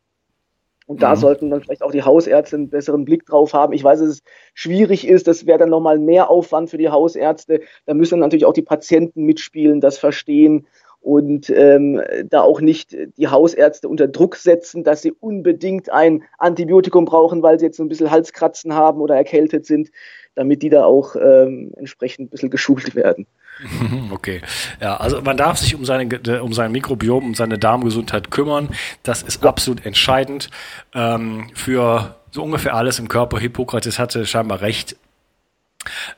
Und 0.92 1.02
da 1.02 1.12
mhm. 1.12 1.20
sollten 1.20 1.50
dann 1.50 1.62
vielleicht 1.62 1.84
auch 1.84 1.92
die 1.92 2.04
Hausärzte 2.04 2.58
einen 2.58 2.70
besseren 2.70 3.06
Blick 3.06 3.26
drauf 3.26 3.54
haben. 3.54 3.72
Ich 3.72 3.84
weiß, 3.84 4.00
dass 4.00 4.10
es 4.10 4.24
schwierig 4.54 5.08
ist, 5.08 5.28
das 5.28 5.46
wäre 5.46 5.60
dann 5.60 5.70
nochmal 5.70 5.98
mehr 6.00 6.30
Aufwand 6.30 6.70
für 6.70 6.78
die 6.78 6.90
Hausärzte. 6.90 7.62
Da 7.86 7.94
müssen 7.94 8.20
natürlich 8.20 8.46
auch 8.46 8.54
die 8.54 8.62
Patienten 8.62 9.24
mitspielen, 9.24 9.80
das 9.80 9.98
verstehen 9.98 10.68
und 11.02 11.50
ähm, 11.50 12.02
da 12.30 12.42
auch 12.42 12.62
nicht 12.62 12.96
die 13.18 13.28
Hausärzte 13.28 13.90
unter 13.90 14.08
Druck 14.08 14.36
setzen, 14.36 14.84
dass 14.84 15.02
sie 15.02 15.12
unbedingt 15.12 15.92
ein 15.92 16.24
Antibiotikum 16.38 17.06
brauchen, 17.06 17.42
weil 17.42 17.60
sie 17.60 17.66
jetzt 17.66 17.78
so 17.78 17.84
ein 17.84 17.90
bisschen 17.90 18.12
Halskratzen 18.12 18.74
haben 18.74 19.02
oder 19.02 19.16
erkältet 19.16 19.66
sind, 19.66 19.90
damit 20.36 20.62
die 20.62 20.70
da 20.70 20.86
auch 20.86 21.16
ähm, 21.16 21.74
entsprechend 21.76 22.28
ein 22.28 22.30
bisschen 22.30 22.50
geschult 22.50 22.96
werden. 22.96 23.26
Okay, 24.12 24.42
ja, 24.80 24.98
also 24.98 25.22
man 25.22 25.38
darf 25.38 25.58
sich 25.58 25.76
um 25.76 25.86
seine 25.86 26.08
um 26.42 26.54
sein 26.54 26.72
Mikrobiom, 26.72 27.26
um 27.26 27.36
seine 27.36 27.58
Darmgesundheit 27.58 28.32
kümmern. 28.32 28.70
Das 29.04 29.24
ist 29.24 29.46
absolut 29.46 29.86
entscheidend 29.86 30.50
ähm, 30.94 31.50
für 31.54 32.16
so 32.32 32.44
ungefähr 32.44 32.76
alles 32.76 33.00
im 33.00 33.08
Körper. 33.08 33.40
Hippokrates 33.40 34.00
hatte 34.00 34.26
scheinbar 34.26 34.62
recht 34.62 34.96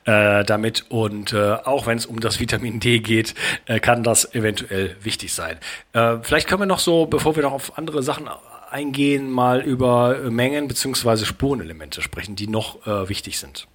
äh, 0.04 0.44
damit 0.44 0.86
und 0.90 1.32
äh, 1.32 1.54
auch 1.64 1.86
wenn 1.86 1.98
es 1.98 2.06
um 2.06 2.20
das 2.20 2.40
Vitamin 2.40 2.80
D 2.80 3.00
geht, 3.00 3.34
äh, 3.66 3.80
kann 3.80 4.02
das 4.02 4.34
eventuell 4.34 4.96
wichtig 5.00 5.32
sein. 5.32 5.58
Äh, 5.92 6.18
vielleicht 6.22 6.48
können 6.48 6.62
wir 6.62 6.66
noch 6.66 6.78
so, 6.78 7.06
bevor 7.06 7.36
wir 7.36 7.42
noch 7.42 7.52
auf 7.52 7.78
andere 7.78 8.02
Sachen 8.02 8.28
eingehen, 8.70 9.30
mal 9.30 9.60
über 9.60 10.18
Mengen 10.30 10.68
beziehungsweise 10.68 11.26
Spurenelemente 11.26 12.02
sprechen, 12.02 12.36
die 12.36 12.48
noch 12.48 12.86
äh, 12.86 13.08
wichtig 13.08 13.38
sind. 13.38 13.68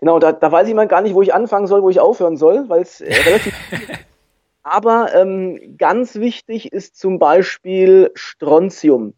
Genau, 0.00 0.18
da, 0.18 0.32
da 0.32 0.52
weiß 0.52 0.68
ich 0.68 0.74
mal 0.74 0.86
gar 0.86 1.00
nicht, 1.00 1.14
wo 1.14 1.22
ich 1.22 1.32
anfangen 1.32 1.66
soll, 1.66 1.82
wo 1.82 1.88
ich 1.88 2.00
aufhören 2.00 2.36
soll, 2.36 2.68
weil 2.68 2.82
es 2.82 3.00
äh, 3.00 3.14
relativ. 3.14 3.54
Aber 4.62 5.14
ähm, 5.14 5.76
ganz 5.78 6.16
wichtig 6.16 6.72
ist 6.72 6.98
zum 6.98 7.18
Beispiel 7.18 8.10
Strontium. 8.14 9.14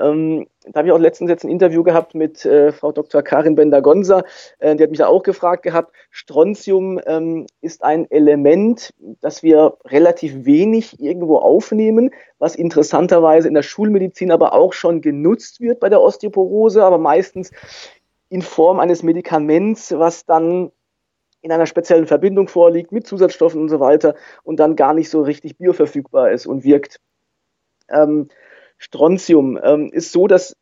Ähm, 0.00 0.46
da 0.64 0.78
habe 0.78 0.88
ich 0.88 0.92
auch 0.92 0.98
letztens 0.98 1.30
jetzt 1.30 1.44
ein 1.44 1.50
Interview 1.50 1.82
gehabt 1.82 2.14
mit 2.14 2.44
äh, 2.44 2.72
Frau 2.72 2.92
Dr. 2.92 3.22
Karin 3.22 3.54
Bender-Gonza. 3.54 4.24
Äh, 4.58 4.76
die 4.76 4.82
hat 4.82 4.90
mich 4.90 4.98
da 4.98 5.06
auch 5.06 5.22
gefragt 5.22 5.62
gehabt. 5.62 5.94
Strontium 6.10 7.00
ähm, 7.06 7.46
ist 7.60 7.84
ein 7.84 8.10
Element, 8.10 8.94
das 9.20 9.42
wir 9.42 9.76
relativ 9.84 10.44
wenig 10.44 11.00
irgendwo 11.00 11.38
aufnehmen, 11.38 12.10
was 12.38 12.56
interessanterweise 12.56 13.48
in 13.48 13.54
der 13.54 13.62
Schulmedizin 13.62 14.32
aber 14.32 14.54
auch 14.54 14.72
schon 14.72 15.00
genutzt 15.00 15.60
wird 15.60 15.80
bei 15.80 15.88
der 15.88 16.00
Osteoporose, 16.00 16.82
aber 16.82 16.98
meistens 16.98 17.50
in 18.28 18.42
Form 18.42 18.80
eines 18.80 19.02
Medikaments, 19.02 19.92
was 19.92 20.24
dann 20.24 20.70
in 21.42 21.52
einer 21.52 21.66
speziellen 21.66 22.06
Verbindung 22.06 22.48
vorliegt 22.48 22.92
mit 22.92 23.06
Zusatzstoffen 23.06 23.60
und 23.60 23.68
so 23.68 23.80
weiter 23.80 24.14
und 24.44 24.60
dann 24.60 24.76
gar 24.76 24.94
nicht 24.94 25.10
so 25.10 25.22
richtig 25.22 25.56
bioverfügbar 25.56 26.30
ist 26.30 26.46
und 26.46 26.64
wirkt. 26.64 27.00
Ähm, 27.88 28.28
Strontium 28.80 29.60
ähm, 29.62 29.90
ist 29.92 30.10
so, 30.10 30.26
dass 30.26 30.56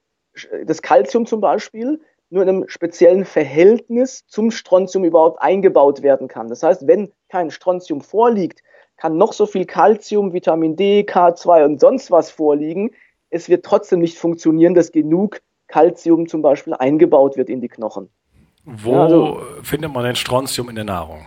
das 0.67 0.83
Calcium 0.83 1.25
zum 1.25 1.41
Beispiel 1.41 2.01
nur 2.31 2.43
in 2.43 2.49
einem 2.49 2.69
speziellen 2.69 3.25
Verhältnis 3.25 4.27
zum 4.27 4.51
Strontium 4.51 5.05
überhaupt 5.05 5.41
eingebaut 5.41 6.03
werden 6.03 6.29
kann. 6.29 6.49
Das 6.49 6.63
heißt, 6.63 6.87
wenn 6.87 7.11
kein 7.31 7.51
Strontium 7.51 8.03
vorliegt, 8.03 8.63
kann 8.97 9.17
noch 9.17 9.33
so 9.33 9.47
viel 9.47 9.65
Calcium, 9.65 10.33
Vitamin 10.33 10.77
D, 10.77 11.07
K2 11.09 11.65
und 11.65 11.81
sonst 11.81 12.11
was 12.11 12.31
vorliegen. 12.31 12.91
Es 13.31 13.49
wird 13.49 13.65
trotzdem 13.65 14.01
nicht 14.01 14.19
funktionieren, 14.19 14.75
dass 14.75 14.91
genug 14.93 15.41
Calcium 15.69 16.27
zum 16.27 16.43
Beispiel 16.43 16.75
eingebaut 16.75 17.37
wird 17.37 17.49
in 17.49 17.61
die 17.61 17.69
Knochen. 17.69 18.11
Wo 18.65 18.93
ja, 18.93 19.05
also, 19.05 19.41
findet 19.63 19.93
man 19.93 20.05
denn 20.05 20.17
Strontium 20.17 20.69
in 20.69 20.75
der 20.75 20.85
Nahrung? 20.85 21.25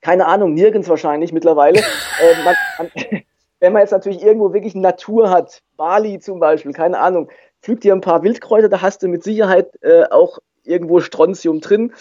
Keine 0.00 0.26
Ahnung, 0.26 0.54
nirgends 0.54 0.88
wahrscheinlich 0.88 1.32
mittlerweile. 1.32 1.78
äh, 2.20 2.44
man, 2.44 2.54
man, 2.78 3.22
wenn 3.64 3.72
man 3.72 3.80
jetzt 3.80 3.92
natürlich 3.92 4.22
irgendwo 4.22 4.52
wirklich 4.52 4.74
Natur 4.74 5.30
hat, 5.30 5.62
Bali 5.78 6.18
zum 6.18 6.38
Beispiel, 6.38 6.74
keine 6.74 6.98
Ahnung, 6.98 7.30
pflügt 7.62 7.82
dir 7.82 7.94
ein 7.94 8.02
paar 8.02 8.22
Wildkräuter, 8.22 8.68
da 8.68 8.82
hast 8.82 9.02
du 9.02 9.08
mit 9.08 9.24
Sicherheit 9.24 9.70
äh, 9.80 10.04
auch 10.10 10.38
irgendwo 10.64 11.00
Strontium 11.00 11.60
drin. 11.60 11.94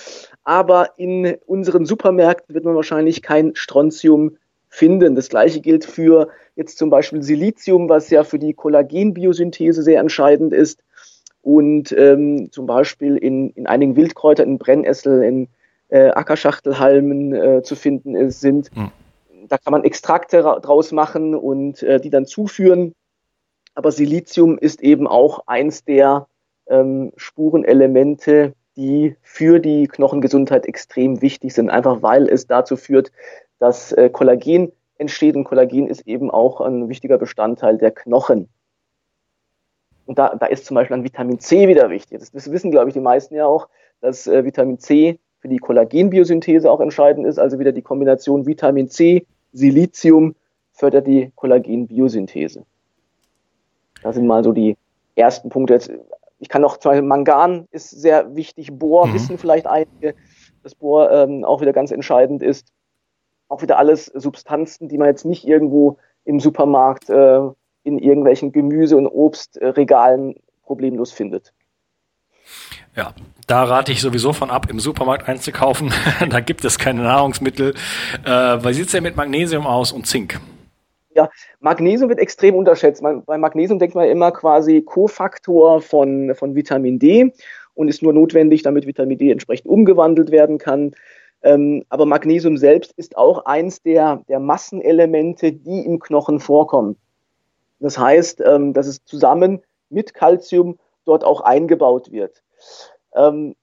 Aber 0.44 0.90
in 0.98 1.38
unseren 1.46 1.86
Supermärkten 1.86 2.54
wird 2.54 2.66
man 2.66 2.76
wahrscheinlich 2.76 3.22
kein 3.22 3.56
Strontium 3.56 4.36
finden. 4.68 5.16
Das 5.16 5.30
gleiche 5.30 5.62
gilt 5.62 5.86
für 5.86 6.28
jetzt 6.58 6.78
zum 6.78 6.90
Beispiel 6.90 7.24
Silizium, 7.24 7.88
was 7.88 8.10
ja 8.10 8.26
für 8.26 8.40
die 8.40 8.54
Kollagenbiosynthese 8.54 9.84
sehr 9.84 10.02
entscheidend 10.02 10.52
ist 10.52 10.84
und 11.44 11.94
ähm, 11.98 12.52
zum 12.52 12.66
Beispiel 12.66 13.16
in, 13.16 13.52
in 13.52 13.68
einigen 13.68 13.96
Wildkräutern, 13.96 14.50
in 14.50 14.58
Brennnessel, 14.58 15.24
in 15.24 15.48
äh, 15.88 16.10
Ackerschachtelhalmen 16.10 17.34
äh, 17.34 17.64
zu 17.64 17.78
finden 17.78 18.18
ist, 18.18 18.42
sind. 18.42 18.76
Mhm. 18.76 18.92
Da 19.48 19.58
kann 19.58 19.72
man 19.72 19.84
Extrakte 19.84 20.42
draus 20.42 20.92
machen 20.92 21.36
und 21.36 21.84
äh, 21.84 22.00
die 22.00 22.10
dann 22.10 22.26
zuführen. 22.26 22.94
Aber 23.76 23.92
Silizium 23.92 24.58
ist 24.58 24.82
eben 24.82 25.08
auch 25.08 25.48
eins 25.48 25.84
der 25.84 26.28
ähm, 26.68 27.12
Spurenelemente, 27.18 28.54
die 28.76 29.16
für 29.22 29.60
die 29.60 29.88
Knochengesundheit 29.88 30.66
extrem 30.66 31.22
wichtig 31.22 31.54
sind, 31.54 31.70
einfach 31.70 32.02
weil 32.02 32.28
es 32.28 32.48
dazu 32.48 32.76
führt, 32.76 33.12
dass 33.60 33.92
äh, 33.92 34.10
Kollagen 34.10 34.72
entsteht 34.98 35.36
und 35.36 35.44
Kollagen 35.44 35.88
ist 35.88 36.08
eben 36.08 36.32
auch 36.32 36.62
ein 36.62 36.90
wichtiger 36.90 37.18
Bestandteil 37.18 37.78
der 37.78 37.92
Knochen. 37.92 38.50
Und 40.06 40.20
da, 40.20 40.36
da 40.36 40.48
ist 40.48 40.66
zum 40.66 40.76
Beispiel 40.76 40.98
ein 40.98 41.04
Vitamin 41.04 41.40
C 41.40 41.68
wieder 41.68 41.90
wichtig. 41.90 42.20
Das, 42.20 42.32
das 42.32 42.52
wissen, 42.52 42.72
glaube 42.72 42.90
ich, 42.90 42.94
die 42.94 43.00
meisten 43.00 43.36
ja 43.36 43.46
auch, 43.46 43.70
dass 44.02 44.28
äh, 44.28 44.44
Vitamin 44.44 44.80
C 44.80 45.20
für 45.40 45.48
die 45.48 45.58
Kollagenbiosynthese 45.58 46.70
auch 46.70 46.82
entscheidend 46.82 47.26
ist. 47.26 47.40
Also 47.40 47.60
wieder 47.60 47.72
die 47.72 47.82
Kombination 47.82 48.46
Vitamin 48.46 48.90
C, 48.90 49.26
Silizium 49.54 50.36
fördert 50.72 51.08
die 51.08 51.32
Kollagenbiosynthese. 51.36 52.66
Das 54.02 54.16
sind 54.16 54.28
mal 54.28 54.44
so 54.44 54.52
die 54.52 54.76
ersten 55.16 55.50
Punkte. 55.50 55.76
Jetzt, 55.76 55.92
ich 56.40 56.50
kann 56.50 56.62
noch 56.62 56.78
zum 56.78 56.92
Beispiel 56.92 57.08
Mangan 57.08 57.68
ist 57.72 57.90
sehr 57.90 58.36
wichtig, 58.36 58.74
Bohr 58.74 59.08
mhm. 59.08 59.14
wissen 59.14 59.38
vielleicht 59.38 59.68
einige, 59.68 60.16
dass 60.64 60.76
Bohr 60.76 61.12
ähm, 61.12 61.46
auch 61.46 61.62
wieder 61.62 61.74
ganz 61.74 61.92
entscheidend 61.92 62.44
ist. 62.44 62.74
Auch 63.48 63.62
wieder 63.62 63.78
alles 63.78 64.06
Substanzen, 64.08 64.90
die 64.90 64.98
man 64.98 65.08
jetzt 65.08 65.26
nicht 65.26 65.48
irgendwo 65.48 65.98
im 66.26 66.40
Supermarkt 66.40 67.10
äh, 67.10 67.40
in 67.84 68.00
irgendwelchen 68.00 68.52
Gemüse- 68.52 68.98
und 68.98 69.08
Obstregalen 69.08 70.36
problemlos 70.64 71.12
findet. 71.12 71.54
Ja, 72.96 73.14
da 73.48 73.64
rate 73.64 73.92
ich 73.92 74.02
sowieso 74.02 74.34
von 74.34 74.52
ab, 74.52 74.68
im 74.70 74.80
Supermarkt 74.80 75.28
einzukaufen. 75.28 75.92
da 76.30 76.40
gibt 76.40 76.64
es 76.64 76.78
keine 76.78 77.02
Nahrungsmittel. 77.02 77.74
Äh, 78.26 78.30
wie 78.30 78.74
sieht 78.74 78.86
es 78.86 78.92
denn 78.92 79.04
mit 79.04 79.16
Magnesium 79.16 79.66
aus 79.66 79.92
und 79.92 80.06
Zink? 80.06 80.40
Ja, 81.16 81.30
Magnesium 81.60 82.10
wird 82.10 82.20
extrem 82.20 82.56
unterschätzt. 82.56 83.02
Man, 83.02 83.24
bei 83.24 83.38
Magnesium 83.38 83.80
denkt 83.80 83.96
man 83.96 84.08
immer 84.08 84.32
quasi 84.32 84.82
Kofaktor 84.82 85.82
von, 85.82 86.34
von 86.36 86.56
Vitamin 86.56 87.00
D 87.00 87.32
und 87.76 87.88
ist 87.88 88.02
nur 88.02 88.14
notwendig, 88.14 88.64
damit 88.64 88.88
Vitamin 88.88 89.18
D 89.18 89.32
entsprechend 89.32 89.68
umgewandelt 89.68 90.32
werden 90.32 90.58
kann. 90.58 90.92
Ähm, 91.44 91.84
aber 91.90 92.06
Magnesium 92.06 92.58
selbst 92.58 92.94
ist 92.96 93.18
auch 93.18 93.46
eins 93.46 93.82
der, 93.82 94.24
der 94.28 94.40
Massenelemente, 94.40 95.52
die 95.52 95.86
im 95.86 96.00
Knochen 96.00 96.40
vorkommen. 96.40 96.96
Das 97.80 97.98
heißt, 97.98 98.42
ähm, 98.46 98.74
dass 98.74 98.88
es 98.88 99.04
zusammen 99.04 99.62
mit 99.90 100.14
Calcium 100.14 100.78
dort 101.06 101.24
auch 101.24 101.42
eingebaut 101.42 102.12
wird. 102.12 102.44
Ähm, 103.16 103.56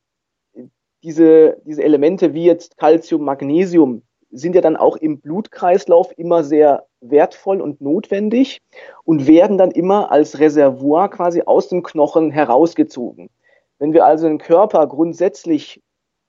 diese, 1.02 1.56
diese 1.64 1.82
Elemente 1.82 2.34
wie 2.34 2.44
jetzt 2.44 2.76
Calcium, 2.76 3.24
Magnesium 3.24 4.02
sind 4.30 4.54
ja 4.54 4.60
dann 4.60 4.76
auch 4.76 4.96
im 4.96 5.20
Blutkreislauf 5.20 6.16
immer 6.16 6.44
sehr 6.44 6.86
wertvoll 7.00 7.60
und 7.60 7.80
notwendig 7.80 8.60
und 9.04 9.26
werden 9.26 9.58
dann 9.58 9.70
immer 9.70 10.12
als 10.12 10.38
Reservoir 10.38 11.08
quasi 11.08 11.42
aus 11.42 11.68
dem 11.68 11.82
Knochen 11.82 12.30
herausgezogen. 12.30 13.30
Wenn 13.78 13.92
wir 13.92 14.04
also 14.04 14.28
den 14.28 14.38
Körper 14.38 14.86
grundsätzlich 14.86 15.82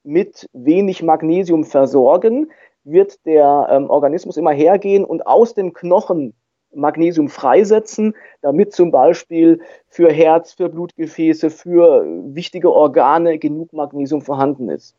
mit 0.04 0.50
wenig 0.54 1.04
Magnesium 1.04 1.64
versorgen, 1.64 2.50
wird 2.84 3.24
der 3.26 3.68
ähm, 3.70 3.90
Organismus 3.90 4.38
immer 4.38 4.52
hergehen 4.52 5.04
und 5.04 5.28
aus 5.28 5.54
dem 5.54 5.74
Knochen 5.74 6.34
Magnesium 6.74 7.30
freisetzen, 7.30 8.16
damit 8.42 8.74
zum 8.74 8.92
Beispiel 8.92 9.60
für 9.88 10.12
Herz, 10.12 10.54
für 10.54 10.70
Blutgefäße, 10.70 11.50
für 11.50 12.06
wichtige 12.34 12.72
Organe 12.72 13.38
genug 13.38 13.74
Magnesium 13.74 14.22
vorhanden 14.22 14.70
ist. 14.70 14.96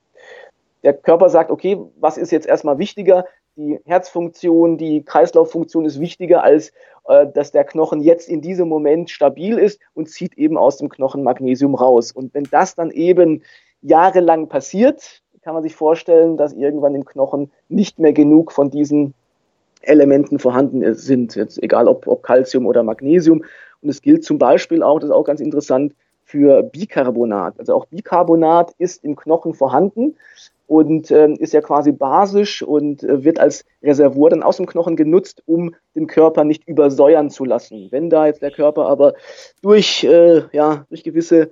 Der 0.82 0.94
Körper 0.94 1.28
sagt, 1.28 1.50
okay, 1.50 1.78
was 2.00 2.18
ist 2.18 2.32
jetzt 2.32 2.46
erstmal 2.46 2.78
wichtiger? 2.78 3.24
Die 3.56 3.78
Herzfunktion, 3.84 4.78
die 4.78 5.04
Kreislauffunktion 5.04 5.84
ist 5.84 6.00
wichtiger, 6.00 6.42
als 6.42 6.72
äh, 7.06 7.26
dass 7.26 7.52
der 7.52 7.64
Knochen 7.64 8.00
jetzt 8.00 8.28
in 8.28 8.40
diesem 8.40 8.68
Moment 8.68 9.10
stabil 9.10 9.58
ist 9.58 9.80
und 9.94 10.08
zieht 10.08 10.38
eben 10.38 10.56
aus 10.56 10.78
dem 10.78 10.88
Knochen 10.88 11.22
Magnesium 11.22 11.74
raus. 11.74 12.12
Und 12.12 12.34
wenn 12.34 12.44
das 12.44 12.74
dann 12.74 12.90
eben 12.90 13.42
jahrelang 13.82 14.48
passiert, 14.48 15.22
kann 15.42 15.54
man 15.54 15.62
sich 15.62 15.74
vorstellen, 15.74 16.36
dass 16.36 16.52
irgendwann 16.52 16.94
im 16.94 17.04
Knochen 17.04 17.50
nicht 17.68 17.98
mehr 17.98 18.12
genug 18.12 18.52
von 18.52 18.70
diesen 18.70 19.14
Elementen 19.82 20.38
vorhanden 20.38 20.94
sind, 20.94 21.34
jetzt 21.34 21.62
egal 21.62 21.88
ob, 21.88 22.06
ob 22.06 22.22
Calcium 22.22 22.66
oder 22.66 22.82
Magnesium. 22.82 23.44
Und 23.80 23.88
es 23.88 24.02
gilt 24.02 24.24
zum 24.24 24.38
Beispiel 24.38 24.82
auch, 24.82 25.00
das 25.00 25.10
ist 25.10 25.14
auch 25.14 25.24
ganz 25.24 25.40
interessant, 25.40 25.94
für 26.24 26.62
Bicarbonat. 26.62 27.58
Also 27.58 27.74
auch 27.74 27.86
Bicarbonat 27.86 28.72
ist 28.78 29.04
im 29.04 29.16
Knochen 29.16 29.54
vorhanden, 29.54 30.14
und 30.72 31.10
ähm, 31.10 31.36
ist 31.38 31.52
ja 31.52 31.60
quasi 31.60 31.92
basisch 31.92 32.62
und 32.62 33.02
äh, 33.02 33.24
wird 33.24 33.38
als 33.38 33.66
Reservoir 33.82 34.30
dann 34.30 34.42
aus 34.42 34.56
dem 34.56 34.64
Knochen 34.64 34.96
genutzt, 34.96 35.42
um 35.44 35.74
den 35.94 36.06
Körper 36.06 36.44
nicht 36.44 36.66
übersäuern 36.66 37.28
zu 37.28 37.44
lassen. 37.44 37.88
Wenn 37.90 38.08
da 38.08 38.24
jetzt 38.24 38.40
der 38.40 38.52
Körper 38.52 38.86
aber 38.86 39.12
durch, 39.60 40.02
äh, 40.04 40.44
ja, 40.52 40.86
durch 40.88 41.04
gewisse 41.04 41.50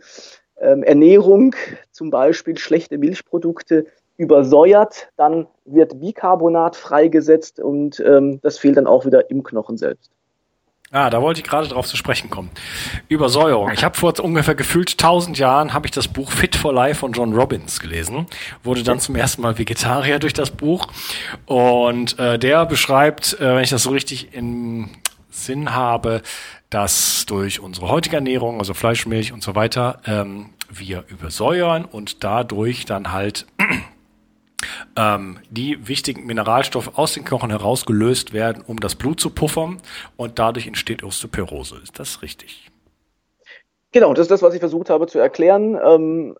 ähm, 0.58 0.82
Ernährung, 0.82 1.54
zum 1.90 2.08
Beispiel 2.08 2.56
schlechte 2.56 2.96
Milchprodukte, 2.96 3.84
übersäuert, 4.20 5.08
dann 5.16 5.46
wird 5.64 5.98
Bicarbonat 5.98 6.76
freigesetzt 6.76 7.58
und 7.58 8.00
ähm, 8.00 8.38
das 8.42 8.58
fehlt 8.58 8.76
dann 8.76 8.86
auch 8.86 9.06
wieder 9.06 9.30
im 9.30 9.42
Knochen 9.42 9.78
selbst. 9.78 10.10
Ah, 10.92 11.08
da 11.08 11.22
wollte 11.22 11.40
ich 11.40 11.46
gerade 11.46 11.68
drauf 11.68 11.86
zu 11.86 11.96
sprechen 11.96 12.30
kommen. 12.30 12.50
Übersäuerung. 13.08 13.70
Ich 13.70 13.84
habe 13.84 13.96
vor 13.96 14.12
ungefähr 14.20 14.56
gefühlt 14.56 14.98
tausend 14.98 15.38
Jahren 15.38 15.72
habe 15.72 15.86
ich 15.86 15.92
das 15.92 16.08
Buch 16.08 16.32
Fit 16.32 16.56
for 16.56 16.72
Life 16.74 16.98
von 16.98 17.12
John 17.12 17.32
Robbins 17.32 17.78
gelesen. 17.78 18.26
Wurde 18.64 18.82
dann 18.82 18.98
zum 18.98 19.14
ersten 19.14 19.40
Mal 19.40 19.56
Vegetarier 19.56 20.18
durch 20.18 20.34
das 20.34 20.50
Buch. 20.50 20.88
Und 21.46 22.18
äh, 22.18 22.40
der 22.40 22.66
beschreibt, 22.66 23.40
äh, 23.40 23.54
wenn 23.54 23.62
ich 23.62 23.70
das 23.70 23.84
so 23.84 23.90
richtig 23.90 24.34
im 24.34 24.90
Sinn 25.30 25.74
habe, 25.74 26.22
dass 26.70 27.24
durch 27.26 27.60
unsere 27.60 27.88
heutige 27.88 28.16
Ernährung, 28.16 28.58
also 28.58 28.74
Fleisch, 28.74 29.06
Milch 29.06 29.32
und 29.32 29.44
so 29.44 29.54
weiter, 29.54 30.00
ähm, 30.06 30.50
wir 30.68 31.04
übersäuern 31.08 31.84
und 31.84 32.24
dadurch 32.24 32.84
dann 32.84 33.12
halt 33.12 33.46
ähm, 34.96 35.38
die 35.50 35.88
wichtigen 35.88 36.26
Mineralstoffe 36.26 36.98
aus 36.98 37.14
den 37.14 37.24
Knochen 37.24 37.50
herausgelöst 37.50 38.32
werden, 38.32 38.62
um 38.66 38.80
das 38.80 38.94
Blut 38.94 39.20
zu 39.20 39.30
puffern 39.30 39.78
und 40.16 40.38
dadurch 40.38 40.66
entsteht 40.66 41.02
Osteoporose. 41.02 41.80
Ist 41.82 41.98
das 41.98 42.22
richtig? 42.22 42.70
Genau, 43.92 44.14
das 44.14 44.26
ist 44.26 44.30
das, 44.30 44.42
was 44.42 44.54
ich 44.54 44.60
versucht 44.60 44.88
habe 44.88 45.08
zu 45.08 45.18
erklären, 45.18 45.76
ähm, 45.84 46.36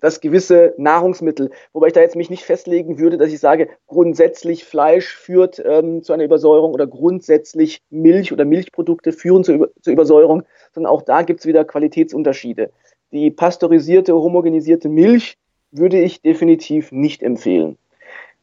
dass 0.00 0.20
gewisse 0.20 0.74
Nahrungsmittel, 0.76 1.50
wobei 1.72 1.88
ich 1.88 1.92
da 1.92 2.00
jetzt 2.00 2.16
mich 2.16 2.30
nicht 2.30 2.42
festlegen 2.42 2.98
würde, 2.98 3.16
dass 3.16 3.32
ich 3.32 3.38
sage, 3.38 3.68
grundsätzlich 3.86 4.64
Fleisch 4.64 5.14
führt 5.14 5.62
ähm, 5.64 6.02
zu 6.02 6.12
einer 6.12 6.24
Übersäuerung 6.24 6.72
oder 6.72 6.88
grundsätzlich 6.88 7.80
Milch 7.90 8.32
oder 8.32 8.44
Milchprodukte 8.44 9.12
führen 9.12 9.44
Über 9.44 9.68
zur 9.80 9.92
Übersäuerung, 9.92 10.42
sondern 10.74 10.92
auch 10.92 11.02
da 11.02 11.22
gibt 11.22 11.40
es 11.40 11.46
wieder 11.46 11.64
Qualitätsunterschiede. 11.64 12.72
Die 13.12 13.30
pasteurisierte, 13.30 14.12
homogenisierte 14.14 14.88
Milch 14.88 15.36
würde 15.72 16.00
ich 16.00 16.22
definitiv 16.22 16.92
nicht 16.92 17.22
empfehlen. 17.22 17.76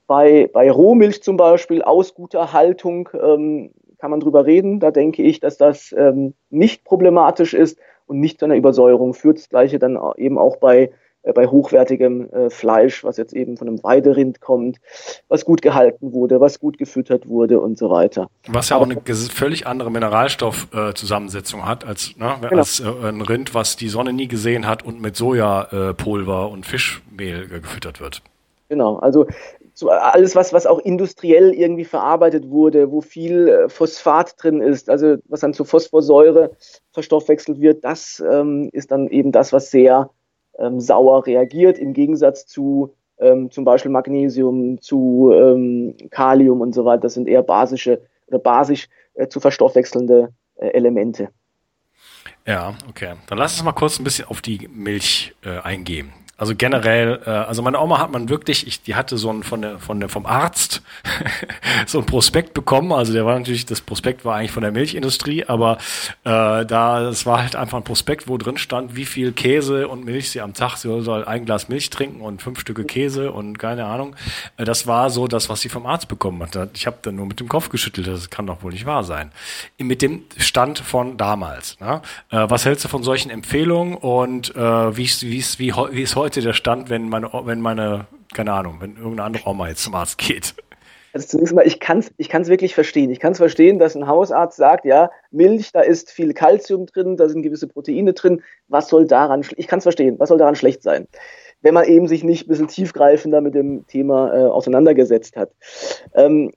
Bei, 0.07 0.49
bei 0.51 0.71
Rohmilch 0.71 1.21
zum 1.21 1.37
Beispiel 1.37 1.81
aus 1.81 2.13
guter 2.13 2.53
Haltung 2.53 3.09
ähm, 3.13 3.71
kann 3.97 4.11
man 4.11 4.19
drüber 4.19 4.45
reden. 4.45 4.79
Da 4.79 4.91
denke 4.91 5.23
ich, 5.23 5.39
dass 5.39 5.57
das 5.57 5.93
ähm, 5.97 6.33
nicht 6.49 6.85
problematisch 6.85 7.53
ist 7.53 7.77
und 8.05 8.19
nicht 8.19 8.39
zu 8.39 8.45
einer 8.45 8.55
Übersäuerung 8.55 9.13
führt. 9.13 9.37
Das 9.37 9.49
gleiche 9.49 9.79
dann 9.79 9.99
eben 10.15 10.37
auch 10.37 10.57
bei, 10.57 10.91
bei 11.33 11.47
hochwertigem 11.47 12.29
äh, 12.31 12.49
Fleisch, 12.49 13.03
was 13.03 13.17
jetzt 13.17 13.33
eben 13.33 13.57
von 13.57 13.67
einem 13.67 13.83
Weiderind 13.83 14.41
kommt, 14.41 14.77
was 15.27 15.45
gut 15.45 15.61
gehalten 15.61 16.13
wurde, 16.13 16.39
was 16.39 16.59
gut 16.59 16.77
gefüttert 16.77 17.27
wurde 17.27 17.59
und 17.59 17.77
so 17.77 17.89
weiter. 17.89 18.29
Was 18.47 18.69
ja 18.69 18.77
Aber, 18.77 18.85
auch 18.85 18.89
eine 18.89 19.01
völlig 19.29 19.67
andere 19.67 19.91
Mineralstoffzusammensetzung 19.91 21.61
äh, 21.61 21.63
hat 21.63 21.85
als, 21.85 22.15
ne, 22.17 22.35
genau. 22.41 22.57
als 22.57 22.79
äh, 22.79 22.85
ein 23.07 23.21
Rind, 23.21 23.53
was 23.53 23.75
die 23.75 23.89
Sonne 23.89 24.13
nie 24.13 24.27
gesehen 24.27 24.67
hat 24.67 24.83
und 24.85 25.01
mit 25.01 25.15
Sojapulver 25.15 26.49
und 26.49 26.65
Fischmehl 26.65 27.47
gefüttert 27.47 27.99
wird. 27.99 28.21
Genau, 28.69 28.97
also 28.97 29.25
so 29.77 29.89
alles, 29.91 30.35
was, 30.35 30.53
was 30.53 30.65
auch 30.65 30.79
industriell 30.79 31.53
irgendwie 31.53 31.85
verarbeitet 31.85 32.49
wurde, 32.49 32.91
wo 32.91 33.01
viel 33.01 33.47
äh, 33.47 33.69
Phosphat 33.69 34.33
drin 34.41 34.59
ist, 34.59 34.89
also 34.89 35.17
was 35.27 35.41
dann 35.41 35.53
zu 35.53 35.65
Phosphorsäure 35.65 36.51
verstoffwechselt 36.93 37.61
wird, 37.61 37.83
das 37.83 38.21
ähm, 38.27 38.69
ist 38.73 38.89
dann 38.89 39.07
eben 39.07 39.31
das, 39.31 39.53
was 39.53 39.69
sehr 39.69 40.09
ähm, 40.59 40.79
sauer 40.79 41.25
reagiert, 41.25 41.77
im 41.77 41.93
Gegensatz 41.93 42.45
zu 42.45 42.93
ähm, 43.19 43.49
zum 43.51 43.65
Beispiel 43.65 43.91
Magnesium, 43.91 44.79
zu 44.81 45.31
ähm, 45.33 45.95
Kalium 46.11 46.61
und 46.61 46.73
so 46.73 46.85
weiter. 46.85 47.01
Das 47.01 47.13
sind 47.15 47.27
eher 47.27 47.43
basische 47.43 48.01
oder 48.27 48.39
basisch 48.39 48.89
äh, 49.15 49.27
zu 49.27 49.39
verstoffwechselnde 49.39 50.33
äh, 50.55 50.67
Elemente. 50.69 51.29
Ja, 52.45 52.75
okay. 52.89 53.15
Dann 53.27 53.37
lass 53.37 53.53
uns 53.53 53.63
mal 53.63 53.73
kurz 53.73 53.99
ein 53.99 54.03
bisschen 54.03 54.27
auf 54.27 54.41
die 54.41 54.67
Milch 54.71 55.35
äh, 55.43 55.59
eingehen. 55.59 56.13
Also 56.37 56.53
generell, 56.55 57.19
äh, 57.25 57.29
also 57.29 57.63
meine 57.63 57.79
Oma 57.79 57.99
hat 57.99 58.11
man 58.11 58.29
wirklich, 58.29 58.67
ich, 58.67 58.83
die 58.83 58.93
hatte 58.93 59.17
so 59.17 59.31
ein 59.31 59.41
von 59.41 59.63
der, 59.63 59.79
von 59.79 59.99
der 59.99 60.07
vom 60.07 60.27
Arzt 60.27 60.83
so 61.87 61.97
ein 61.97 62.05
Prospekt 62.05 62.53
bekommen. 62.53 62.91
Also 62.91 63.11
der 63.11 63.25
war 63.25 63.37
natürlich, 63.37 63.65
das 63.65 63.81
Prospekt 63.81 64.23
war 64.23 64.35
eigentlich 64.35 64.51
von 64.51 64.61
der 64.61 64.71
Milchindustrie, 64.71 65.45
aber 65.45 65.79
äh, 66.23 66.65
da 66.65 67.09
es 67.09 67.25
war 67.25 67.41
halt 67.41 67.55
einfach 67.55 67.77
ein 67.77 67.83
Prospekt, 67.83 68.27
wo 68.27 68.37
drin 68.37 68.57
stand, 68.57 68.95
wie 68.95 69.05
viel 69.05 69.31
Käse 69.31 69.87
und 69.87 70.05
Milch 70.05 70.29
sie 70.29 70.41
am 70.41 70.53
Tag, 70.53 70.77
sie 70.77 71.01
soll 71.01 71.25
ein 71.25 71.45
Glas 71.45 71.69
Milch 71.69 71.89
trinken 71.89 72.21
und 72.21 72.41
fünf 72.41 72.59
Stücke 72.59 72.85
Käse 72.85 73.31
und 73.31 73.57
keine 73.57 73.85
Ahnung. 73.85 74.15
Äh, 74.57 74.65
das 74.65 74.85
war 74.85 75.09
so 75.09 75.27
das, 75.27 75.49
was 75.49 75.61
sie 75.61 75.69
vom 75.69 75.87
Arzt 75.87 76.07
bekommen 76.07 76.43
hat. 76.43 76.69
Ich 76.75 76.85
habe 76.85 76.97
dann 77.01 77.15
nur 77.15 77.25
mit 77.25 77.39
dem 77.39 77.47
Kopf 77.47 77.69
geschüttelt, 77.69 78.05
das 78.05 78.29
kann 78.29 78.45
doch 78.45 78.61
wohl 78.61 78.73
nicht 78.73 78.85
wahr 78.85 79.03
sein. 79.03 79.31
Mit 79.79 80.03
dem 80.03 80.23
Stand 80.37 80.77
von 80.77 81.17
damals. 81.17 81.79
Ne? 81.79 82.01
Äh, 82.29 82.45
was 82.47 82.63
hältst 82.65 82.85
du 82.85 82.89
von 82.89 83.01
solchen 83.01 83.31
Empfehlungen 83.31 83.95
und 83.95 84.55
äh, 84.55 84.95
wie, 84.95 85.07
wie, 85.21 85.43
wie, 85.57 85.73
wie 85.73 86.01
ist 86.03 86.15
heute 86.15 86.26
heute 86.27 86.41
der 86.41 86.51
Stand, 86.51 86.89
wenn 86.89 87.07
meine, 87.07 87.29
wenn 87.45 87.61
meine, 87.61 88.05
keine 88.33 88.51
Ahnung, 88.51 88.79
wenn 88.81 88.97
irgendeine 88.97 89.23
andere 89.23 89.49
Oma 89.49 89.69
jetzt 89.69 89.83
zum 89.83 89.95
Arzt 89.95 90.17
geht? 90.17 90.55
Also 91.13 91.25
zunächst 91.25 91.55
mal, 91.55 91.65
ich 91.65 91.79
kann 91.79 91.99
es 91.99 92.11
ich 92.17 92.27
kann's 92.27 92.49
wirklich 92.49 92.75
verstehen. 92.75 93.09
Ich 93.11 93.21
kann 93.21 93.31
es 93.31 93.37
verstehen, 93.37 93.79
dass 93.79 93.95
ein 93.95 94.07
Hausarzt 94.07 94.57
sagt, 94.57 94.83
ja, 94.83 95.09
Milch, 95.31 95.71
da 95.71 95.79
ist 95.79 96.11
viel 96.11 96.33
Kalzium 96.33 96.85
drin, 96.85 97.15
da 97.15 97.29
sind 97.29 97.43
gewisse 97.43 97.69
Proteine 97.69 98.11
drin. 98.11 98.41
Was 98.67 98.89
soll 98.89 99.07
daran, 99.07 99.45
ich 99.55 99.67
kann 99.67 99.79
es 99.79 99.83
verstehen, 99.83 100.19
was 100.19 100.27
soll 100.27 100.37
daran 100.37 100.57
schlecht 100.57 100.83
sein? 100.83 101.07
Wenn 101.61 101.73
man 101.73 101.85
eben 101.85 102.09
sich 102.09 102.25
nicht 102.25 102.45
ein 102.45 102.49
bisschen 102.49 102.67
tiefgreifender 102.67 103.39
mit 103.39 103.55
dem 103.55 103.87
Thema 103.87 104.33
äh, 104.33 104.47
auseinandergesetzt 104.47 105.37
hat. 105.37 105.51
Ähm, 106.13 106.51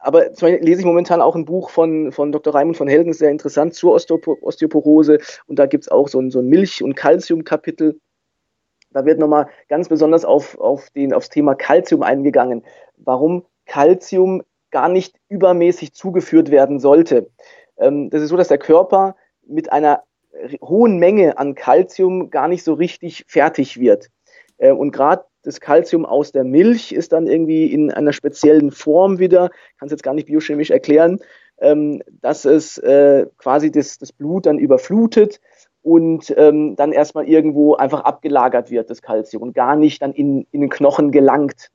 aber 0.00 0.34
zum 0.34 0.48
Beispiel 0.48 0.68
lese 0.68 0.80
ich 0.80 0.86
momentan 0.86 1.22
auch 1.22 1.34
ein 1.34 1.46
Buch 1.46 1.70
von, 1.70 2.12
von 2.12 2.32
Dr. 2.32 2.54
Raimund 2.54 2.76
von 2.76 2.86
Helden, 2.86 3.14
sehr 3.14 3.30
interessant, 3.30 3.72
zur 3.72 3.94
Osteoporose. 3.94 5.18
Und 5.46 5.58
da 5.58 5.64
gibt 5.64 5.84
es 5.84 5.88
auch 5.88 6.08
so 6.08 6.20
ein, 6.20 6.30
so 6.30 6.40
ein 6.40 6.46
Milch- 6.46 6.82
und 6.82 6.94
Kalzium-Kapitel. 6.94 7.98
Da 8.96 9.04
wird 9.04 9.18
nochmal 9.18 9.48
ganz 9.68 9.90
besonders 9.90 10.24
auf, 10.24 10.58
auf 10.58 10.88
den, 10.88 11.12
aufs 11.12 11.28
Thema 11.28 11.54
Calcium 11.54 12.02
eingegangen. 12.02 12.64
Warum 12.96 13.44
Calcium 13.66 14.42
gar 14.70 14.88
nicht 14.88 15.16
übermäßig 15.28 15.92
zugeführt 15.92 16.50
werden 16.50 16.80
sollte. 16.80 17.28
Ähm, 17.76 18.08
das 18.08 18.22
ist 18.22 18.30
so, 18.30 18.38
dass 18.38 18.48
der 18.48 18.56
Körper 18.56 19.14
mit 19.46 19.70
einer 19.70 20.02
hohen 20.62 20.96
Menge 20.96 21.36
an 21.36 21.54
Calcium 21.54 22.30
gar 22.30 22.48
nicht 22.48 22.64
so 22.64 22.72
richtig 22.72 23.26
fertig 23.28 23.78
wird. 23.78 24.08
Äh, 24.56 24.72
und 24.72 24.92
gerade 24.92 25.26
das 25.42 25.60
Calcium 25.60 26.06
aus 26.06 26.32
der 26.32 26.44
Milch 26.44 26.92
ist 26.92 27.12
dann 27.12 27.26
irgendwie 27.26 27.66
in 27.66 27.90
einer 27.90 28.14
speziellen 28.14 28.70
Form 28.70 29.18
wieder, 29.18 29.50
kann 29.78 29.88
es 29.88 29.92
jetzt 29.92 30.04
gar 30.04 30.14
nicht 30.14 30.26
biochemisch 30.26 30.70
erklären, 30.70 31.20
ähm, 31.58 32.02
dass 32.22 32.46
es 32.46 32.78
äh, 32.78 33.26
quasi 33.36 33.70
das, 33.70 33.98
das 33.98 34.10
Blut 34.12 34.46
dann 34.46 34.58
überflutet 34.58 35.38
und 35.86 36.34
ähm, 36.36 36.74
dann 36.74 36.90
erstmal 36.90 37.28
irgendwo 37.28 37.76
einfach 37.76 38.00
abgelagert 38.00 38.72
wird, 38.72 38.90
das 38.90 39.02
Kalzium, 39.02 39.44
und 39.44 39.54
gar 39.54 39.76
nicht 39.76 40.02
dann 40.02 40.12
in, 40.12 40.44
in 40.50 40.60
den 40.60 40.68
Knochen 40.68 41.12
gelangt. 41.12 41.70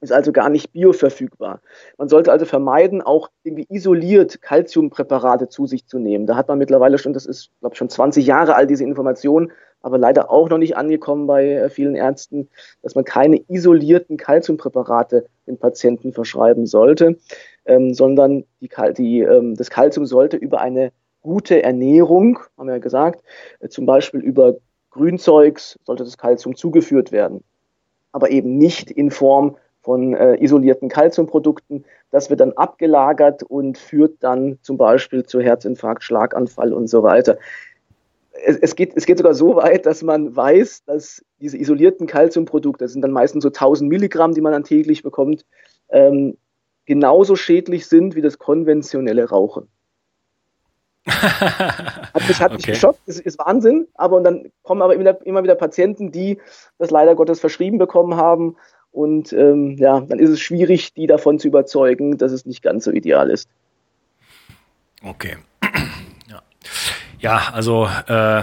Ist 0.00 0.12
also 0.12 0.30
gar 0.30 0.50
nicht 0.50 0.70
bioverfügbar. 0.70 1.60
Man 1.98 2.08
sollte 2.08 2.30
also 2.30 2.44
vermeiden, 2.44 3.02
auch 3.02 3.30
irgendwie 3.42 3.66
isoliert 3.68 4.40
Kalziumpräparate 4.40 5.48
zu 5.48 5.66
sich 5.66 5.84
zu 5.88 5.98
nehmen. 5.98 6.26
Da 6.26 6.36
hat 6.36 6.46
man 6.46 6.58
mittlerweile 6.58 6.96
schon, 6.96 7.12
das 7.12 7.26
ist, 7.26 7.50
glaube 7.58 7.74
ich, 7.74 7.78
schon 7.78 7.88
20 7.88 8.24
Jahre 8.24 8.54
alt, 8.54 8.70
diese 8.70 8.84
Information, 8.84 9.50
aber 9.80 9.98
leider 9.98 10.30
auch 10.30 10.48
noch 10.48 10.58
nicht 10.58 10.76
angekommen 10.76 11.26
bei 11.26 11.54
äh, 11.54 11.70
vielen 11.70 11.96
Ärzten, 11.96 12.48
dass 12.82 12.94
man 12.94 13.04
keine 13.04 13.42
isolierten 13.48 14.16
Kalziumpräparate 14.16 15.26
den 15.48 15.58
Patienten 15.58 16.12
verschreiben 16.12 16.66
sollte, 16.66 17.18
ähm, 17.64 17.94
sondern 17.94 18.44
die, 18.60 18.70
die, 18.96 19.22
ähm, 19.22 19.56
das 19.56 19.70
Kalzium 19.70 20.06
sollte 20.06 20.36
über 20.36 20.60
eine 20.60 20.92
gute 21.24 21.62
Ernährung, 21.64 22.38
haben 22.56 22.68
wir 22.68 22.74
ja 22.74 22.80
gesagt, 22.80 23.24
äh, 23.58 23.68
zum 23.68 23.86
Beispiel 23.86 24.20
über 24.20 24.54
Grünzeugs 24.90 25.76
sollte 25.82 26.04
das 26.04 26.16
Kalzium 26.16 26.54
zugeführt 26.54 27.10
werden, 27.10 27.42
aber 28.12 28.30
eben 28.30 28.56
nicht 28.58 28.92
in 28.92 29.10
Form 29.10 29.56
von 29.82 30.14
äh, 30.14 30.36
isolierten 30.42 30.88
Kalziumprodukten. 30.88 31.84
Das 32.12 32.30
wird 32.30 32.40
dann 32.40 32.52
abgelagert 32.52 33.42
und 33.42 33.76
führt 33.76 34.22
dann 34.22 34.58
zum 34.62 34.76
Beispiel 34.76 35.24
zu 35.24 35.40
Herzinfarkt, 35.40 36.04
Schlaganfall 36.04 36.72
und 36.72 36.86
so 36.86 37.02
weiter. 37.02 37.38
Es, 38.46 38.56
es, 38.58 38.76
geht, 38.76 38.92
es 38.94 39.04
geht 39.04 39.18
sogar 39.18 39.34
so 39.34 39.56
weit, 39.56 39.86
dass 39.86 40.02
man 40.02 40.34
weiß, 40.34 40.84
dass 40.84 41.24
diese 41.40 41.58
isolierten 41.58 42.06
Kalziumprodukte, 42.06 42.84
das 42.84 42.92
sind 42.92 43.02
dann 43.02 43.10
meistens 43.12 43.42
so 43.42 43.48
1000 43.48 43.90
Milligramm, 43.90 44.32
die 44.32 44.40
man 44.40 44.52
dann 44.52 44.64
täglich 44.64 45.02
bekommt, 45.02 45.44
ähm, 45.88 46.36
genauso 46.86 47.34
schädlich 47.34 47.86
sind 47.86 48.14
wie 48.14 48.22
das 48.22 48.38
konventionelle 48.38 49.28
Rauchen. 49.28 49.68
hat 51.06 52.28
mich, 52.28 52.40
hat 52.40 52.52
okay. 52.52 52.56
mich 52.56 52.66
geschockt, 52.66 53.00
das 53.06 53.20
ist 53.20 53.38
Wahnsinn, 53.38 53.86
aber 53.94 54.16
und 54.16 54.24
dann 54.24 54.50
kommen 54.62 54.80
aber 54.82 54.94
immer, 54.94 55.20
immer 55.26 55.42
wieder 55.42 55.54
Patienten, 55.54 56.10
die 56.10 56.38
das 56.78 56.90
leider 56.90 57.14
Gottes 57.14 57.40
verschrieben 57.40 57.78
bekommen 57.78 58.16
haben 58.16 58.56
und 58.90 59.32
ähm, 59.32 59.76
ja, 59.76 60.00
dann 60.00 60.18
ist 60.18 60.30
es 60.30 60.40
schwierig, 60.40 60.94
die 60.94 61.06
davon 61.06 61.38
zu 61.38 61.48
überzeugen, 61.48 62.16
dass 62.16 62.32
es 62.32 62.46
nicht 62.46 62.62
ganz 62.62 62.84
so 62.84 62.92
ideal 62.92 63.28
ist. 63.28 63.48
Okay. 65.02 65.36
ja. 66.30 66.42
ja, 67.18 67.42
also 67.52 67.88
äh, 68.06 68.42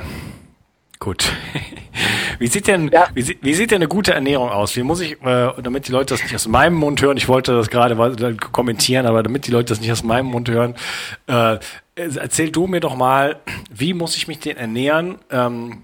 gut. 1.02 1.34
Wie 2.40 2.48
sieht 2.48 2.68
denn, 2.68 2.90
ja. 2.92 3.08
wie, 3.14 3.38
wie, 3.42 3.54
sieht 3.54 3.70
denn 3.70 3.80
eine 3.80 3.88
gute 3.88 4.14
Ernährung 4.14 4.50
aus? 4.50 4.76
Wie 4.76 4.82
muss 4.82 5.00
ich, 5.00 5.22
äh, 5.22 5.52
damit 5.62 5.88
die 5.88 5.92
Leute 5.92 6.16
das 6.16 6.24
nicht 6.24 6.34
aus 6.34 6.48
meinem 6.48 6.74
Mund 6.74 7.00
hören, 7.00 7.16
ich 7.16 7.28
wollte 7.28 7.54
das 7.54 7.70
gerade 7.70 7.96
kommentieren, 8.52 9.06
aber 9.06 9.22
damit 9.22 9.46
die 9.46 9.52
Leute 9.52 9.66
das 9.66 9.80
nicht 9.80 9.92
aus 9.92 10.02
meinem 10.02 10.26
Mund 10.28 10.50
hören, 10.50 10.74
äh, 11.28 11.60
erzähl 11.96 12.50
du 12.50 12.66
mir 12.66 12.80
doch 12.80 12.96
mal, 12.96 13.36
wie 13.70 13.94
muss 13.94 14.18
ich 14.18 14.28
mich 14.28 14.40
denn 14.40 14.58
ernähren, 14.58 15.20
ähm, 15.30 15.84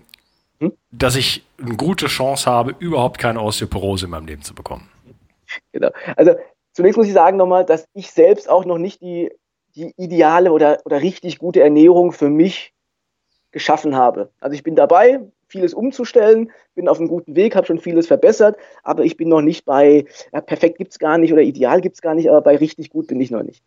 hm? 0.59 0.73
dass 0.89 1.15
ich 1.15 1.43
eine 1.61 1.75
gute 1.75 2.07
Chance 2.07 2.49
habe, 2.49 2.73
überhaupt 2.79 3.19
keine 3.19 3.41
Osteoporose 3.41 4.05
in 4.05 4.11
meinem 4.11 4.25
Leben 4.25 4.41
zu 4.41 4.55
bekommen? 4.55 4.89
Genau. 5.73 5.89
Also 6.15 6.37
zunächst 6.73 6.97
muss 6.97 7.07
ich 7.07 7.13
sagen 7.13 7.37
nochmal, 7.37 7.65
dass 7.65 7.85
ich 7.93 8.09
selbst 8.09 8.49
auch 8.49 8.65
noch 8.65 8.79
nicht 8.79 9.01
die, 9.01 9.29
die 9.75 9.93
ideale 9.97 10.51
oder, 10.51 10.79
oder 10.85 11.01
richtig 11.01 11.37
gute 11.37 11.61
Ernährung 11.61 12.13
für 12.13 12.29
mich 12.29 12.73
geschaffen 13.57 13.95
habe. 13.95 14.29
Also 14.39 14.53
ich 14.53 14.61
bin 14.61 14.75
dabei, 14.75 15.19
vieles 15.47 15.73
umzustellen, 15.73 16.51
bin 16.75 16.87
auf 16.87 16.99
einem 16.99 17.07
guten 17.07 17.35
Weg, 17.35 17.55
habe 17.55 17.65
schon 17.65 17.79
vieles 17.79 18.05
verbessert, 18.05 18.55
aber 18.83 19.03
ich 19.03 19.17
bin 19.17 19.29
noch 19.29 19.41
nicht 19.41 19.65
bei, 19.65 20.05
ja, 20.31 20.41
perfekt 20.41 20.77
es 20.79 20.99
gar 20.99 21.17
nicht 21.17 21.33
oder 21.33 21.41
ideal 21.41 21.81
gibt 21.81 21.95
es 21.95 22.01
gar 22.03 22.13
nicht, 22.13 22.29
aber 22.29 22.41
bei 22.41 22.55
richtig 22.57 22.91
gut 22.91 23.07
bin 23.07 23.19
ich 23.19 23.31
noch 23.31 23.41
nicht. 23.41 23.63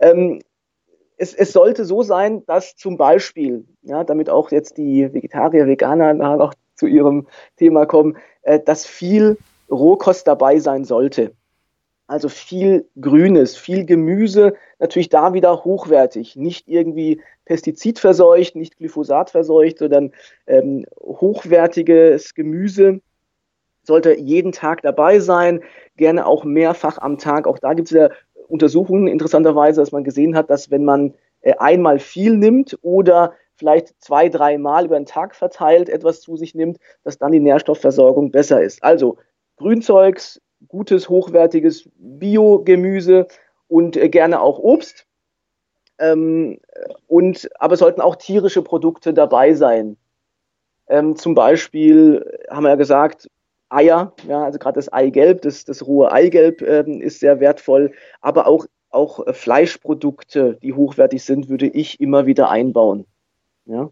Ähm, 0.00 0.42
es, 1.16 1.32
es, 1.32 1.52
sollte 1.52 1.86
so 1.86 2.02
sein, 2.02 2.44
dass 2.44 2.76
zum 2.76 2.98
Beispiel, 2.98 3.64
ja, 3.82 4.04
damit 4.04 4.28
auch 4.28 4.50
jetzt 4.50 4.76
die 4.76 5.10
Vegetarier, 5.12 5.66
Veganer 5.66 6.12
noch 6.14 6.52
zu 6.74 6.86
ihrem 6.86 7.26
Thema 7.56 7.86
kommen, 7.86 8.18
äh, 8.42 8.60
dass 8.60 8.84
viel 8.84 9.38
Rohkost 9.70 10.26
dabei 10.26 10.58
sein 10.58 10.84
sollte. 10.84 11.32
Also 12.06 12.28
viel 12.28 12.86
Grünes, 13.00 13.56
viel 13.56 13.86
Gemüse, 13.86 14.54
natürlich 14.80 15.08
da 15.10 15.32
wieder 15.34 15.64
hochwertig, 15.64 16.36
nicht 16.36 16.68
irgendwie 16.68 17.20
pestizidverseucht, 17.44 18.56
nicht 18.56 18.76
glyphosatverseucht, 18.78 19.78
sondern 19.78 20.12
ähm, 20.46 20.86
hochwertiges 21.00 22.34
Gemüse 22.34 23.00
sollte 23.82 24.18
jeden 24.18 24.52
Tag 24.52 24.82
dabei 24.82 25.20
sein, 25.20 25.60
gerne 25.96 26.26
auch 26.26 26.44
mehrfach 26.44 26.98
am 26.98 27.18
Tag. 27.18 27.46
Auch 27.46 27.58
da 27.58 27.74
gibt 27.74 27.90
es 27.90 27.96
ja 27.96 28.10
Untersuchungen 28.48 29.06
interessanterweise, 29.06 29.80
dass 29.80 29.92
man 29.92 30.04
gesehen 30.04 30.34
hat, 30.34 30.50
dass 30.50 30.70
wenn 30.70 30.84
man 30.84 31.14
äh, 31.42 31.54
einmal 31.58 31.98
viel 31.98 32.36
nimmt 32.36 32.78
oder 32.82 33.32
vielleicht 33.54 34.02
zwei, 34.02 34.28
dreimal 34.28 34.86
über 34.86 34.98
den 34.98 35.06
Tag 35.06 35.34
verteilt 35.34 35.88
etwas 35.88 36.20
zu 36.22 36.36
sich 36.36 36.54
nimmt, 36.54 36.78
dass 37.04 37.18
dann 37.18 37.32
die 37.32 37.40
Nährstoffversorgung 37.40 38.30
besser 38.30 38.62
ist. 38.62 38.82
Also 38.82 39.18
Grünzeugs, 39.56 40.40
gutes, 40.68 41.08
hochwertiges 41.08 41.88
Biogemüse 41.96 43.26
und 43.70 43.96
äh, 43.96 44.08
gerne 44.08 44.40
auch 44.40 44.58
Obst. 44.58 45.06
Ähm, 45.98 46.58
und, 47.06 47.48
aber 47.58 47.76
sollten 47.76 48.00
auch 48.00 48.16
tierische 48.16 48.62
Produkte 48.62 49.14
dabei 49.14 49.54
sein. 49.54 49.96
Ähm, 50.88 51.16
zum 51.16 51.34
Beispiel 51.34 52.38
haben 52.50 52.64
wir 52.64 52.70
ja 52.70 52.76
gesagt, 52.76 53.28
Eier, 53.68 54.12
ja, 54.26 54.44
also 54.44 54.58
gerade 54.58 54.74
das 54.74 54.92
Eigelb, 54.92 55.42
das, 55.42 55.64
das 55.64 55.86
rohe 55.86 56.10
Eigelb 56.10 56.62
ähm, 56.62 57.00
ist 57.00 57.20
sehr 57.20 57.38
wertvoll, 57.38 57.92
aber 58.20 58.48
auch, 58.48 58.66
auch 58.88 59.24
äh, 59.26 59.32
Fleischprodukte, 59.32 60.58
die 60.62 60.72
hochwertig 60.72 61.22
sind, 61.22 61.48
würde 61.48 61.68
ich 61.68 62.00
immer 62.00 62.26
wieder 62.26 62.50
einbauen. 62.50 63.06
Ja 63.66 63.90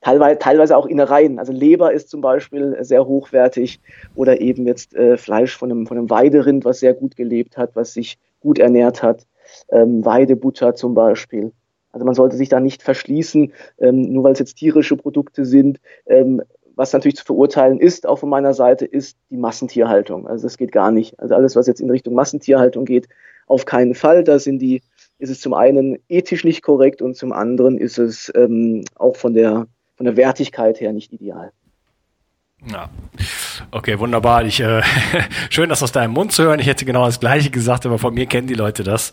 teilweise, 0.00 0.38
teilweise 0.38 0.76
auch 0.76 0.86
Innereien. 0.86 1.38
Also 1.38 1.52
Leber 1.52 1.92
ist 1.92 2.08
zum 2.08 2.20
Beispiel 2.20 2.76
sehr 2.80 3.06
hochwertig 3.06 3.80
oder 4.14 4.40
eben 4.40 4.66
jetzt 4.66 4.94
äh, 4.94 5.16
Fleisch 5.16 5.56
von 5.56 5.70
einem, 5.70 5.86
von 5.86 5.98
einem 5.98 6.10
Weiderind, 6.10 6.64
was 6.64 6.80
sehr 6.80 6.94
gut 6.94 7.16
gelebt 7.16 7.56
hat, 7.56 7.76
was 7.76 7.92
sich 7.92 8.18
gut 8.40 8.58
ernährt 8.58 9.02
hat. 9.02 9.26
Ähm, 9.70 10.04
Weidebutter 10.04 10.74
zum 10.74 10.94
Beispiel. 10.94 11.52
Also 11.92 12.06
man 12.06 12.14
sollte 12.14 12.36
sich 12.36 12.48
da 12.48 12.60
nicht 12.60 12.82
verschließen, 12.82 13.52
ähm, 13.78 14.12
nur 14.12 14.24
weil 14.24 14.32
es 14.32 14.38
jetzt 14.38 14.54
tierische 14.54 14.96
Produkte 14.96 15.44
sind. 15.44 15.80
Ähm, 16.06 16.42
was 16.76 16.92
natürlich 16.92 17.16
zu 17.16 17.24
verurteilen 17.24 17.80
ist, 17.80 18.06
auch 18.06 18.20
von 18.20 18.28
meiner 18.28 18.54
Seite, 18.54 18.86
ist 18.86 19.18
die 19.30 19.36
Massentierhaltung. 19.36 20.26
Also 20.26 20.46
das 20.46 20.56
geht 20.56 20.72
gar 20.72 20.90
nicht. 20.90 21.18
Also 21.18 21.34
alles, 21.34 21.56
was 21.56 21.66
jetzt 21.66 21.80
in 21.80 21.90
Richtung 21.90 22.14
Massentierhaltung 22.14 22.84
geht, 22.84 23.08
auf 23.46 23.64
keinen 23.64 23.94
Fall. 23.94 24.24
Da 24.24 24.38
sind 24.38 24.60
die, 24.60 24.82
ist 25.18 25.30
es 25.30 25.40
zum 25.40 25.52
einen 25.52 25.98
ethisch 26.08 26.44
nicht 26.44 26.62
korrekt 26.62 27.02
und 27.02 27.16
zum 27.16 27.32
anderen 27.32 27.76
ist 27.76 27.98
es 27.98 28.32
ähm, 28.34 28.84
auch 28.94 29.16
von 29.16 29.34
der 29.34 29.66
von 30.00 30.06
der 30.06 30.16
Wertigkeit 30.16 30.80
her 30.80 30.94
nicht 30.94 31.12
ideal. 31.12 31.52
Ja. 32.66 32.88
Okay, 33.70 33.98
wunderbar. 33.98 34.44
Ich, 34.44 34.60
äh, 34.60 34.82
schön, 35.50 35.68
das 35.68 35.82
aus 35.82 35.92
deinem 35.92 36.12
Mund 36.12 36.32
zu 36.32 36.42
hören. 36.42 36.60
Ich 36.60 36.66
hätte 36.66 36.84
genau 36.84 37.06
das 37.06 37.20
Gleiche 37.20 37.50
gesagt, 37.50 37.86
aber 37.86 37.98
von 37.98 38.14
mir 38.14 38.26
kennen 38.26 38.46
die 38.46 38.54
Leute 38.54 38.82
das. 38.82 39.12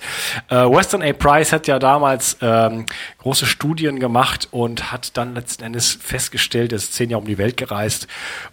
Äh, 0.50 0.56
Western 0.56 1.02
A. 1.02 1.14
Price 1.14 1.52
hat 1.52 1.68
ja 1.68 1.80
damals 1.80 2.38
ähm, 2.42 2.86
große 3.20 3.46
Studien 3.46 4.00
gemacht 4.00 4.48
und 4.52 4.92
hat 4.92 5.18
dann 5.18 5.36
letzten 5.36 5.64
Endes 5.64 5.94
festgestellt, 5.94 6.72
er 6.72 6.78
ist 6.78 6.94
zehn 6.94 7.10
Jahre 7.10 7.22
um 7.22 7.28
die 7.28 7.38
Welt 7.38 7.58
gereist 7.58 8.08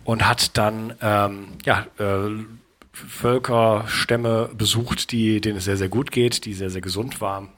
und 0.04 0.26
hat 0.26 0.56
dann 0.56 0.94
ähm, 1.00 1.48
ja 1.64 1.86
äh, 1.98 2.30
Völker, 2.92 3.84
Stämme 3.88 4.50
besucht, 4.56 5.10
die 5.10 5.40
denen 5.40 5.58
es 5.58 5.64
sehr 5.64 5.76
sehr 5.76 5.88
gut 5.88 6.12
geht, 6.12 6.44
die 6.44 6.54
sehr 6.54 6.70
sehr 6.70 6.80
gesund 6.80 7.20
waren 7.20 7.48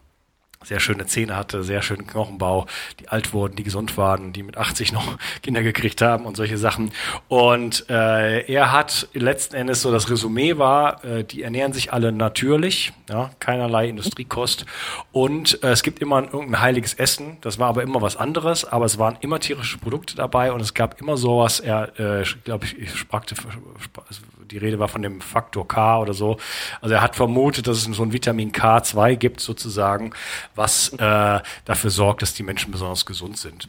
sehr 0.64 0.81
schöne 0.81 1.07
Zähne 1.07 1.37
hatte, 1.37 1.62
sehr 1.62 1.83
schönen 1.83 2.07
Knochenbau, 2.07 2.66
die 3.01 3.09
alt 3.09 3.33
wurden, 3.33 3.57
die 3.57 3.62
gesund 3.62 3.97
waren, 3.97 4.33
die 4.33 4.42
mit 4.42 4.57
80 4.57 4.92
noch 4.92 5.16
Kinder 5.42 5.62
gekriegt 5.62 6.03
haben 6.03 6.25
und 6.25 6.37
solche 6.37 6.59
Sachen. 6.59 6.92
Und 7.29 7.88
äh, 7.88 8.40
er 8.53 8.73
hat 8.73 9.09
letzten 9.12 9.57
Endes 9.57 9.83
so 9.83 9.92
das 9.92 10.11
Resümee 10.11 10.59
war, 10.59 11.05
äh, 11.05 11.25
die 11.25 11.42
ernähren 11.42 11.73
sich 11.73 11.92
alle 11.92 12.12
natürlich, 12.12 12.92
ja, 13.09 13.31
keinerlei 13.38 13.88
Industriekost. 13.88 14.66
Und 15.12 15.62
äh, 15.62 15.69
es 15.71 15.83
gibt 15.83 16.01
immer 16.01 16.23
irgendein 16.23 16.61
heiliges 16.61 16.95
Essen, 16.95 17.38
das 17.40 17.59
war 17.59 17.69
aber 17.69 17.83
immer 17.83 18.03
was 18.03 18.16
anderes, 18.16 18.64
aber 18.64 18.85
es 18.87 18.99
waren 18.99 19.16
immer 19.21 19.38
tierische 19.40 19.79
Produkte 19.79 20.16
dabei 20.16 20.53
und 20.53 20.61
es 20.61 20.75
gab 20.75 21.01
immer 21.01 21.16
sowas, 21.16 21.61
er, 21.61 21.99
äh, 22.01 22.25
glaube 22.45 22.64
ich, 22.64 22.79
ich 22.79 22.95
sprach, 22.97 23.25
die 24.51 24.59
Rede 24.59 24.79
war 24.79 24.89
von 24.89 25.03
dem 25.03 25.21
Faktor 25.21 25.67
K 25.67 26.01
oder 26.01 26.15
so. 26.15 26.37
Also 26.81 26.95
er 26.95 27.03
hat 27.03 27.17
vermutet, 27.17 27.67
dass 27.67 27.79
es 27.79 27.85
so 27.97 28.03
ein 28.03 28.13
Vitamin 28.13 28.53
K2 28.53 29.17
gibt 29.17 29.41
sozusagen, 29.41 30.13
was 30.55 30.93
äh, 30.95 31.41
dafür 31.65 31.91
sorgt, 31.91 32.23
dass 32.23 32.35
die 32.35 32.43
Menschen 32.43 32.73
besonders 32.73 33.07
gesund 33.07 33.37
sind. 33.39 33.69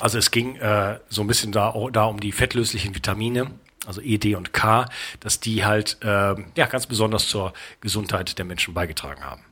Also 0.00 0.18
es 0.18 0.30
ging 0.30 0.56
äh, 0.56 0.98
so 1.08 1.22
ein 1.22 1.26
bisschen 1.26 1.52
da, 1.52 1.74
da 1.92 2.04
um 2.04 2.20
die 2.20 2.32
fettlöslichen 2.32 2.94
Vitamine, 2.94 3.50
also 3.86 4.00
E, 4.00 4.18
D 4.18 4.34
und 4.34 4.52
K, 4.52 4.86
dass 5.20 5.40
die 5.40 5.64
halt 5.64 5.98
äh, 6.02 6.34
ja 6.56 6.66
ganz 6.66 6.86
besonders 6.86 7.28
zur 7.28 7.52
Gesundheit 7.80 8.38
der 8.38 8.44
Menschen 8.44 8.74
beigetragen 8.74 9.24
haben. 9.24 9.42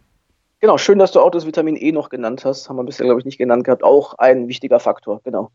Genau, 0.60 0.76
schön, 0.76 0.98
dass 0.98 1.12
du 1.12 1.20
auch 1.20 1.30
das 1.30 1.46
Vitamin 1.46 1.76
E 1.76 1.92
noch 1.92 2.08
genannt 2.08 2.44
hast. 2.44 2.68
Haben 2.68 2.76
wir 2.76 2.84
bisher, 2.84 3.06
glaube 3.06 3.20
ich, 3.20 3.26
nicht 3.26 3.38
genannt 3.38 3.64
gehabt. 3.64 3.84
Auch 3.84 4.14
ein 4.14 4.48
wichtiger 4.48 4.80
Faktor, 4.80 5.20
genau. 5.22 5.52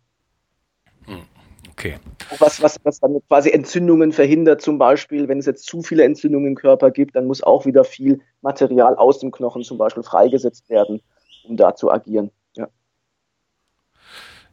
Okay. 1.73 1.97
Was, 2.39 2.61
was, 2.61 2.79
was 2.83 2.99
dann 2.99 3.19
quasi 3.27 3.49
Entzündungen 3.49 4.11
verhindert, 4.11 4.61
zum 4.61 4.77
Beispiel, 4.77 5.27
wenn 5.27 5.39
es 5.39 5.45
jetzt 5.45 5.65
zu 5.65 5.81
viele 5.81 6.03
Entzündungen 6.03 6.49
im 6.49 6.55
Körper 6.55 6.91
gibt, 6.91 7.15
dann 7.15 7.25
muss 7.25 7.41
auch 7.41 7.65
wieder 7.65 7.83
viel 7.83 8.21
Material 8.41 8.95
aus 8.95 9.19
dem 9.19 9.31
Knochen 9.31 9.63
zum 9.63 9.77
Beispiel 9.77 10.03
freigesetzt 10.03 10.69
werden, 10.69 11.01
um 11.43 11.57
da 11.57 11.75
zu 11.75 11.91
agieren. 11.91 12.31
Ja. 12.55 12.67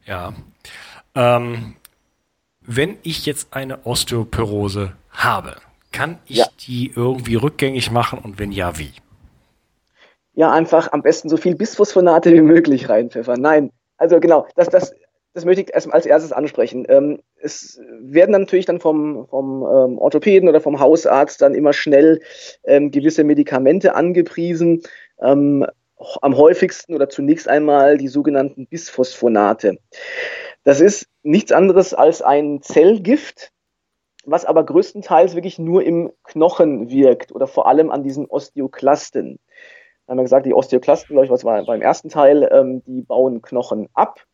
Ja. 0.05 0.33
Ähm, 1.15 1.75
wenn 2.61 2.97
ich 3.03 3.25
jetzt 3.25 3.53
eine 3.53 3.85
Osteoporose 3.85 4.93
habe, 5.11 5.57
kann 5.91 6.19
ich 6.25 6.37
ja. 6.37 6.45
die 6.61 6.91
irgendwie 6.95 7.35
rückgängig 7.35 7.91
machen 7.91 8.19
und 8.19 8.39
wenn 8.39 8.51
ja, 8.51 8.77
wie? 8.79 8.93
Ja, 10.33 10.51
einfach 10.51 10.91
am 10.93 11.01
besten 11.01 11.29
so 11.29 11.37
viel 11.37 11.55
Bisphosphonate 11.55 12.33
wie 12.33 12.41
möglich 12.41 12.89
reinpfeffern. 12.89 13.41
Nein, 13.41 13.71
also 13.97 14.19
genau, 14.19 14.47
das, 14.55 14.69
das 14.69 14.95
das 15.33 15.45
möchte 15.45 15.61
ich 15.61 15.73
erst 15.73 15.93
als 15.93 16.05
erstes 16.05 16.31
ansprechen. 16.31 16.85
Ähm, 16.89 17.21
es 17.41 17.79
werden 17.99 18.33
dann 18.33 18.41
natürlich 18.41 18.65
dann 18.65 18.79
vom, 18.79 19.27
vom 19.27 19.63
ähm, 19.63 19.97
Orthopäden 19.97 20.49
oder 20.49 20.59
vom 20.59 20.79
Hausarzt 20.79 21.41
dann 21.41 21.55
immer 21.55 21.73
schnell 21.73 22.21
ähm, 22.63 22.91
gewisse 22.91 23.23
Medikamente 23.23 23.95
angepriesen. 23.95 24.83
Am 25.17 25.67
häufigsten 26.35 26.95
oder 26.95 27.09
zunächst 27.09 27.47
einmal 27.47 27.99
die 27.99 28.07
sogenannten 28.07 28.65
Bisphosphonate. 28.65 29.77
Das 30.63 30.81
ist 30.81 31.07
nichts 31.21 31.51
anderes 31.51 31.93
als 31.93 32.23
ein 32.23 32.63
Zellgift, 32.63 33.51
was 34.25 34.45
aber 34.45 34.65
größtenteils 34.65 35.35
wirklich 35.35 35.59
nur 35.59 35.83
im 35.83 36.11
Knochen 36.23 36.89
wirkt 36.89 37.31
oder 37.31 37.45
vor 37.45 37.67
allem 37.67 37.91
an 37.91 38.01
diesen 38.01 38.25
Osteoklasten. 38.25 39.37
Da 40.07 40.11
haben 40.11 40.17
wir 40.17 40.23
gesagt, 40.23 40.47
die 40.47 40.55
Osteoklasten, 40.55 41.13
glaube 41.13 41.25
ich, 41.25 41.31
was 41.31 41.45
war 41.45 41.63
beim 41.65 41.83
ersten 41.83 42.09
Teil, 42.09 42.81
die 42.87 43.03
bauen 43.03 43.43
Knochen 43.43 43.87
ab 43.93 44.25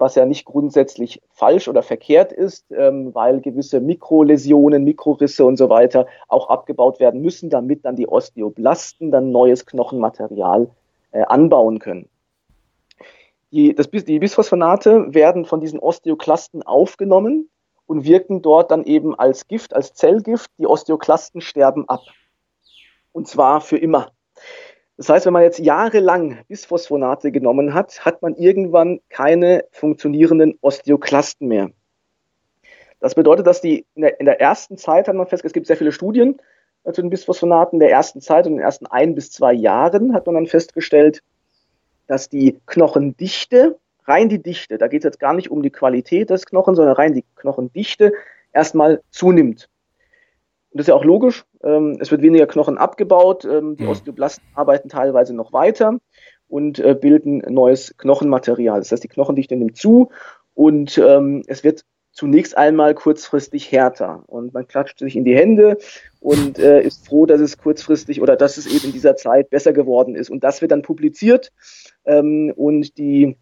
was 0.00 0.14
ja 0.14 0.26
nicht 0.26 0.44
grundsätzlich 0.44 1.22
falsch 1.30 1.68
oder 1.68 1.82
verkehrt 1.82 2.32
ist, 2.32 2.70
ähm, 2.70 3.14
weil 3.14 3.40
gewisse 3.40 3.80
Mikroläsionen, 3.80 4.84
Mikrorisse 4.84 5.44
und 5.44 5.56
so 5.56 5.68
weiter 5.68 6.06
auch 6.28 6.48
abgebaut 6.48 7.00
werden 7.00 7.22
müssen, 7.22 7.50
damit 7.50 7.84
dann 7.84 7.96
die 7.96 8.08
Osteoblasten 8.08 9.10
dann 9.10 9.30
neues 9.30 9.64
Knochenmaterial 9.66 10.68
äh, 11.12 11.22
anbauen 11.22 11.78
können. 11.78 12.08
Die, 13.50 13.74
das, 13.74 13.90
die 13.90 14.18
Bisphosphonate 14.18 15.14
werden 15.14 15.44
von 15.44 15.60
diesen 15.60 15.78
Osteoklasten 15.78 16.62
aufgenommen 16.62 17.50
und 17.86 18.04
wirken 18.04 18.40
dort 18.40 18.70
dann 18.70 18.84
eben 18.84 19.14
als 19.14 19.46
Gift, 19.46 19.74
als 19.74 19.92
Zellgift. 19.92 20.50
Die 20.58 20.66
Osteoklasten 20.66 21.42
sterben 21.42 21.86
ab. 21.88 22.00
Und 23.12 23.28
zwar 23.28 23.60
für 23.60 23.76
immer. 23.76 24.10
Das 25.02 25.08
heißt, 25.08 25.26
wenn 25.26 25.32
man 25.32 25.42
jetzt 25.42 25.58
jahrelang 25.58 26.38
Bisphosphonate 26.46 27.32
genommen 27.32 27.74
hat, 27.74 28.04
hat 28.04 28.22
man 28.22 28.36
irgendwann 28.36 29.00
keine 29.08 29.64
funktionierenden 29.72 30.56
Osteoklasten 30.60 31.48
mehr. 31.48 31.72
Das 33.00 33.16
bedeutet, 33.16 33.48
dass 33.48 33.60
die 33.60 33.84
in 33.96 34.02
der, 34.02 34.20
in 34.20 34.26
der 34.26 34.40
ersten 34.40 34.78
Zeit 34.78 35.08
hat 35.08 35.16
man 35.16 35.26
festgestellt, 35.26 35.46
es 35.46 35.54
gibt 35.54 35.66
sehr 35.66 35.76
viele 35.76 35.90
Studien 35.90 36.40
äh, 36.84 36.92
zu 36.92 37.00
den 37.00 37.10
Bisphosphonaten. 37.10 37.78
In 37.78 37.80
der 37.80 37.90
ersten 37.90 38.20
Zeit 38.20 38.46
und 38.46 38.52
in 38.52 38.58
den 38.58 38.64
ersten 38.64 38.86
ein 38.86 39.16
bis 39.16 39.32
zwei 39.32 39.52
Jahren 39.52 40.14
hat 40.14 40.26
man 40.26 40.36
dann 40.36 40.46
festgestellt, 40.46 41.24
dass 42.06 42.28
die 42.28 42.60
Knochendichte, 42.66 43.80
rein 44.04 44.28
die 44.28 44.40
Dichte, 44.40 44.78
da 44.78 44.86
geht 44.86 45.00
es 45.00 45.06
jetzt 45.06 45.18
gar 45.18 45.34
nicht 45.34 45.50
um 45.50 45.64
die 45.64 45.70
Qualität 45.70 46.30
des 46.30 46.46
Knochens, 46.46 46.76
sondern 46.76 46.94
rein 46.94 47.14
die 47.14 47.24
Knochendichte 47.34 48.12
erstmal 48.52 49.02
zunimmt. 49.10 49.68
Und 50.72 50.78
das 50.78 50.84
ist 50.84 50.88
ja 50.88 50.94
auch 50.94 51.04
logisch. 51.04 51.44
Ähm, 51.62 51.98
es 52.00 52.10
wird 52.10 52.22
weniger 52.22 52.46
Knochen 52.46 52.78
abgebaut. 52.78 53.44
Ähm, 53.44 53.76
die 53.76 53.84
mhm. 53.84 53.90
Osteoblasten 53.90 54.44
arbeiten 54.54 54.88
teilweise 54.88 55.34
noch 55.34 55.52
weiter 55.52 55.98
und 56.48 56.78
äh, 56.78 56.94
bilden 56.94 57.42
neues 57.48 57.94
Knochenmaterial. 57.98 58.78
Das 58.78 58.90
heißt, 58.90 59.04
die 59.04 59.08
Knochendichte 59.08 59.56
nimmt 59.56 59.76
zu 59.76 60.10
und 60.54 60.98
ähm, 60.98 61.42
es 61.46 61.62
wird 61.62 61.84
zunächst 62.12 62.56
einmal 62.56 62.94
kurzfristig 62.94 63.72
härter. 63.72 64.22
Und 64.26 64.52
man 64.54 64.66
klatscht 64.68 64.98
sich 64.98 65.16
in 65.16 65.24
die 65.24 65.34
Hände 65.34 65.78
und 66.20 66.58
äh, 66.58 66.82
ist 66.82 67.06
froh, 67.06 67.26
dass 67.26 67.40
es 67.40 67.58
kurzfristig 67.58 68.20
oder 68.20 68.36
dass 68.36 68.58
es 68.58 68.66
eben 68.66 68.86
in 68.86 68.92
dieser 68.92 69.16
Zeit 69.16 69.50
besser 69.50 69.72
geworden 69.72 70.14
ist. 70.14 70.30
Und 70.30 70.44
das 70.44 70.60
wird 70.60 70.72
dann 70.72 70.82
publiziert. 70.82 71.52
Ähm, 72.04 72.52
und 72.54 72.98
die, 72.98 73.36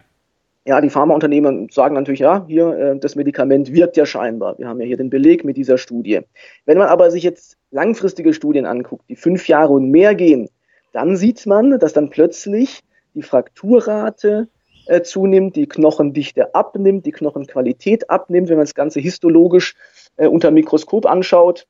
ja, 0.67 0.81
die 0.81 0.91
Pharmaunternehmen 0.91 1.69
sagen 1.71 1.95
natürlich, 1.95 2.21
ja, 2.21 2.45
hier, 2.47 2.69
äh, 2.73 2.99
das 2.99 3.17
Medikament 3.17 3.73
wirkt 3.73 3.97
ja 3.97 4.05
scheinbar. 4.05 4.59
Wir 4.59 4.69
haben 4.69 4.81
ja 4.81 4.87
hier 4.87 4.97
den 4.97 5.11
Beleg 5.11 5.45
mit 5.45 5.57
dieser 5.57 5.79
Studie. 5.79 6.21
Wenn 6.67 6.79
man 6.79 6.89
aber 6.89 7.11
sich 7.11 7.23
jetzt 7.23 7.57
langfristige 7.71 8.35
Studien 8.35 8.67
anguckt, 8.67 9.05
die 9.09 9.17
fünf 9.17 9.49
Jahre 9.49 9.73
und 9.73 9.91
mehr 9.91 10.15
gehen, 10.15 10.49
dann 10.93 11.17
sieht 11.17 11.47
man, 11.47 11.79
dass 11.79 11.93
dann 11.93 12.11
plötzlich 12.11 12.81
die 13.15 13.23
Frakturrate 13.23 14.49
äh, 14.87 15.03
zunimmt, 15.03 15.57
die 15.57 15.67
Knochendichte 15.67 16.55
abnimmt, 16.55 17.07
die 17.07 17.13
Knochenqualität 17.13 18.11
abnimmt. 18.11 18.49
Wenn 18.49 18.57
man 18.57 18.67
das 18.67 18.75
Ganze 18.75 19.01
histologisch 19.01 19.77
äh, 20.17 20.27
unter 20.27 20.51
Mikroskop 20.51 21.07
anschaut, 21.07 21.67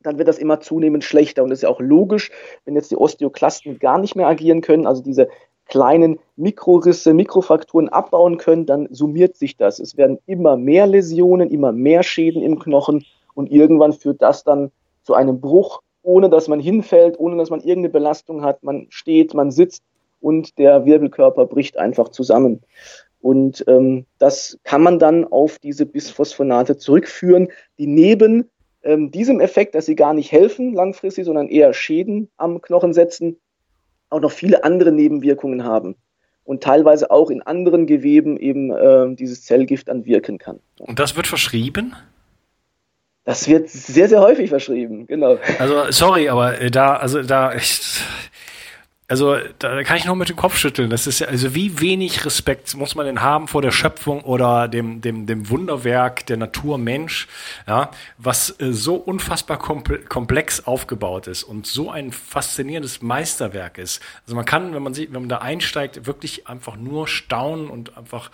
dann 0.00 0.18
wird 0.18 0.28
das 0.28 0.38
immer 0.38 0.60
zunehmend 0.60 1.04
schlechter. 1.04 1.42
Und 1.42 1.50
das 1.50 1.58
ist 1.58 1.62
ja 1.64 1.68
auch 1.68 1.80
logisch, 1.80 2.30
wenn 2.64 2.74
jetzt 2.74 2.90
die 2.90 2.96
Osteoklasten 2.96 3.78
gar 3.78 3.98
nicht 3.98 4.16
mehr 4.16 4.26
agieren 4.26 4.60
können, 4.60 4.86
also 4.86 5.02
diese 5.02 5.28
kleinen 5.68 6.18
Mikrorisse, 6.36 7.14
Mikrofrakturen 7.14 7.88
abbauen 7.88 8.38
können, 8.38 8.66
dann 8.66 8.88
summiert 8.90 9.36
sich 9.36 9.56
das. 9.56 9.78
Es 9.78 9.96
werden 9.96 10.18
immer 10.26 10.56
mehr 10.56 10.86
Läsionen, 10.86 11.50
immer 11.50 11.72
mehr 11.72 12.02
Schäden 12.02 12.42
im 12.42 12.58
Knochen 12.58 13.04
und 13.34 13.50
irgendwann 13.50 13.92
führt 13.92 14.22
das 14.22 14.44
dann 14.44 14.70
zu 15.02 15.14
einem 15.14 15.40
Bruch, 15.40 15.82
ohne 16.02 16.30
dass 16.30 16.48
man 16.48 16.60
hinfällt, 16.60 17.18
ohne 17.18 17.36
dass 17.36 17.50
man 17.50 17.60
irgendeine 17.60 17.90
Belastung 17.90 18.42
hat. 18.42 18.62
Man 18.62 18.86
steht, 18.88 19.34
man 19.34 19.50
sitzt 19.50 19.82
und 20.20 20.58
der 20.58 20.86
Wirbelkörper 20.86 21.46
bricht 21.46 21.78
einfach 21.78 22.08
zusammen. 22.08 22.62
Und 23.20 23.64
ähm, 23.66 24.06
das 24.18 24.58
kann 24.64 24.82
man 24.82 24.98
dann 24.98 25.24
auf 25.24 25.58
diese 25.58 25.86
Bisphosphonate 25.86 26.76
zurückführen, 26.76 27.48
die 27.78 27.86
neben 27.86 28.48
ähm, 28.82 29.10
diesem 29.10 29.40
Effekt, 29.40 29.74
dass 29.74 29.86
sie 29.86 29.96
gar 29.96 30.14
nicht 30.14 30.30
helfen 30.32 30.72
langfristig, 30.72 31.24
sondern 31.24 31.48
eher 31.48 31.74
Schäden 31.74 32.30
am 32.36 32.60
Knochen 32.62 32.94
setzen, 32.94 33.38
auch 34.10 34.20
noch 34.20 34.32
viele 34.32 34.64
andere 34.64 34.92
Nebenwirkungen 34.92 35.64
haben 35.64 35.96
und 36.44 36.62
teilweise 36.62 37.10
auch 37.10 37.30
in 37.30 37.42
anderen 37.42 37.86
Geweben 37.86 38.36
eben 38.38 38.70
äh, 38.70 39.14
dieses 39.14 39.44
Zellgift 39.44 39.88
dann 39.88 40.06
wirken 40.06 40.38
kann. 40.38 40.60
Und 40.78 40.98
das 40.98 41.14
wird 41.14 41.26
verschrieben? 41.26 41.94
Das 43.24 43.46
wird 43.46 43.68
sehr, 43.68 44.08
sehr 44.08 44.22
häufig 44.22 44.48
verschrieben, 44.48 45.06
genau. 45.06 45.36
Also, 45.58 45.90
sorry, 45.90 46.30
aber 46.30 46.58
äh, 46.58 46.70
da, 46.70 46.96
also 46.96 47.22
da, 47.22 47.54
ich, 47.54 48.00
also 49.10 49.36
da 49.58 49.82
kann 49.84 49.96
ich 49.96 50.04
nur 50.04 50.16
mit 50.16 50.28
dem 50.28 50.36
Kopf 50.36 50.58
schütteln. 50.58 50.90
Das 50.90 51.06
ist 51.06 51.20
ja, 51.20 51.28
also 51.28 51.54
wie 51.54 51.80
wenig 51.80 52.26
Respekt 52.26 52.74
muss 52.74 52.94
man 52.94 53.06
denn 53.06 53.22
haben 53.22 53.48
vor 53.48 53.62
der 53.62 53.70
Schöpfung 53.70 54.20
oder 54.20 54.68
dem, 54.68 55.00
dem, 55.00 55.24
dem 55.24 55.48
Wunderwerk 55.48 56.26
der 56.26 56.36
Natur 56.36 56.76
Mensch, 56.76 57.26
ja, 57.66 57.90
was 58.18 58.60
äh, 58.60 58.72
so 58.72 58.96
unfassbar 58.96 59.58
komplex 59.58 60.66
aufgebaut 60.66 61.26
ist 61.26 61.42
und 61.42 61.66
so 61.66 61.90
ein 61.90 62.12
faszinierendes 62.12 63.00
Meisterwerk 63.00 63.78
ist. 63.78 64.02
Also 64.24 64.36
man 64.36 64.44
kann, 64.44 64.74
wenn 64.74 64.82
man 64.82 64.92
sieht, 64.92 65.14
wenn 65.14 65.22
man 65.22 65.30
da 65.30 65.38
einsteigt, 65.38 66.06
wirklich 66.06 66.46
einfach 66.46 66.76
nur 66.76 67.08
staunen 67.08 67.70
und 67.70 67.96
einfach 67.96 68.30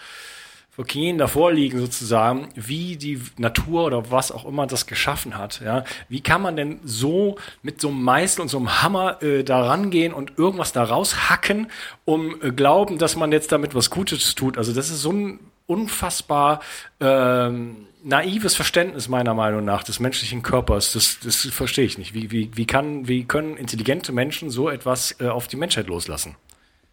vor 0.74 0.86
Knien 0.86 1.18
davor 1.18 1.52
liegen 1.52 1.78
sozusagen, 1.78 2.48
wie 2.56 2.96
die 2.96 3.20
Natur 3.38 3.84
oder 3.84 4.10
was 4.10 4.32
auch 4.32 4.44
immer 4.44 4.66
das 4.66 4.86
geschaffen 4.86 5.38
hat. 5.38 5.60
Ja, 5.64 5.84
wie 6.08 6.20
kann 6.20 6.42
man 6.42 6.56
denn 6.56 6.80
so 6.82 7.36
mit 7.62 7.80
so 7.80 7.88
einem 7.88 8.02
Meißel 8.02 8.42
und 8.42 8.48
so 8.48 8.58
einem 8.58 8.82
Hammer 8.82 9.22
äh, 9.22 9.44
da 9.44 9.62
rangehen 9.64 10.12
und 10.12 10.32
irgendwas 10.36 10.72
da 10.72 10.82
raushacken, 10.82 11.68
um 12.04 12.42
äh, 12.42 12.50
glauben, 12.50 12.98
dass 12.98 13.14
man 13.14 13.30
jetzt 13.30 13.52
damit 13.52 13.76
was 13.76 13.88
Gutes 13.88 14.34
tut? 14.34 14.58
Also 14.58 14.72
das 14.72 14.90
ist 14.90 15.02
so 15.02 15.12
ein 15.12 15.38
unfassbar 15.66 16.60
ähm, 16.98 17.86
naives 18.02 18.56
Verständnis 18.56 19.08
meiner 19.08 19.32
Meinung 19.32 19.64
nach 19.64 19.84
des 19.84 20.00
menschlichen 20.00 20.42
Körpers. 20.42 20.92
Das, 20.92 21.18
das 21.22 21.36
verstehe 21.52 21.84
ich 21.84 21.98
nicht. 21.98 22.14
Wie, 22.14 22.32
wie, 22.32 22.50
wie, 22.54 22.66
kann, 22.66 23.06
wie 23.06 23.24
können 23.24 23.56
intelligente 23.56 24.10
Menschen 24.10 24.50
so 24.50 24.68
etwas 24.68 25.16
äh, 25.20 25.28
auf 25.28 25.46
die 25.46 25.56
Menschheit 25.56 25.86
loslassen? 25.86 26.34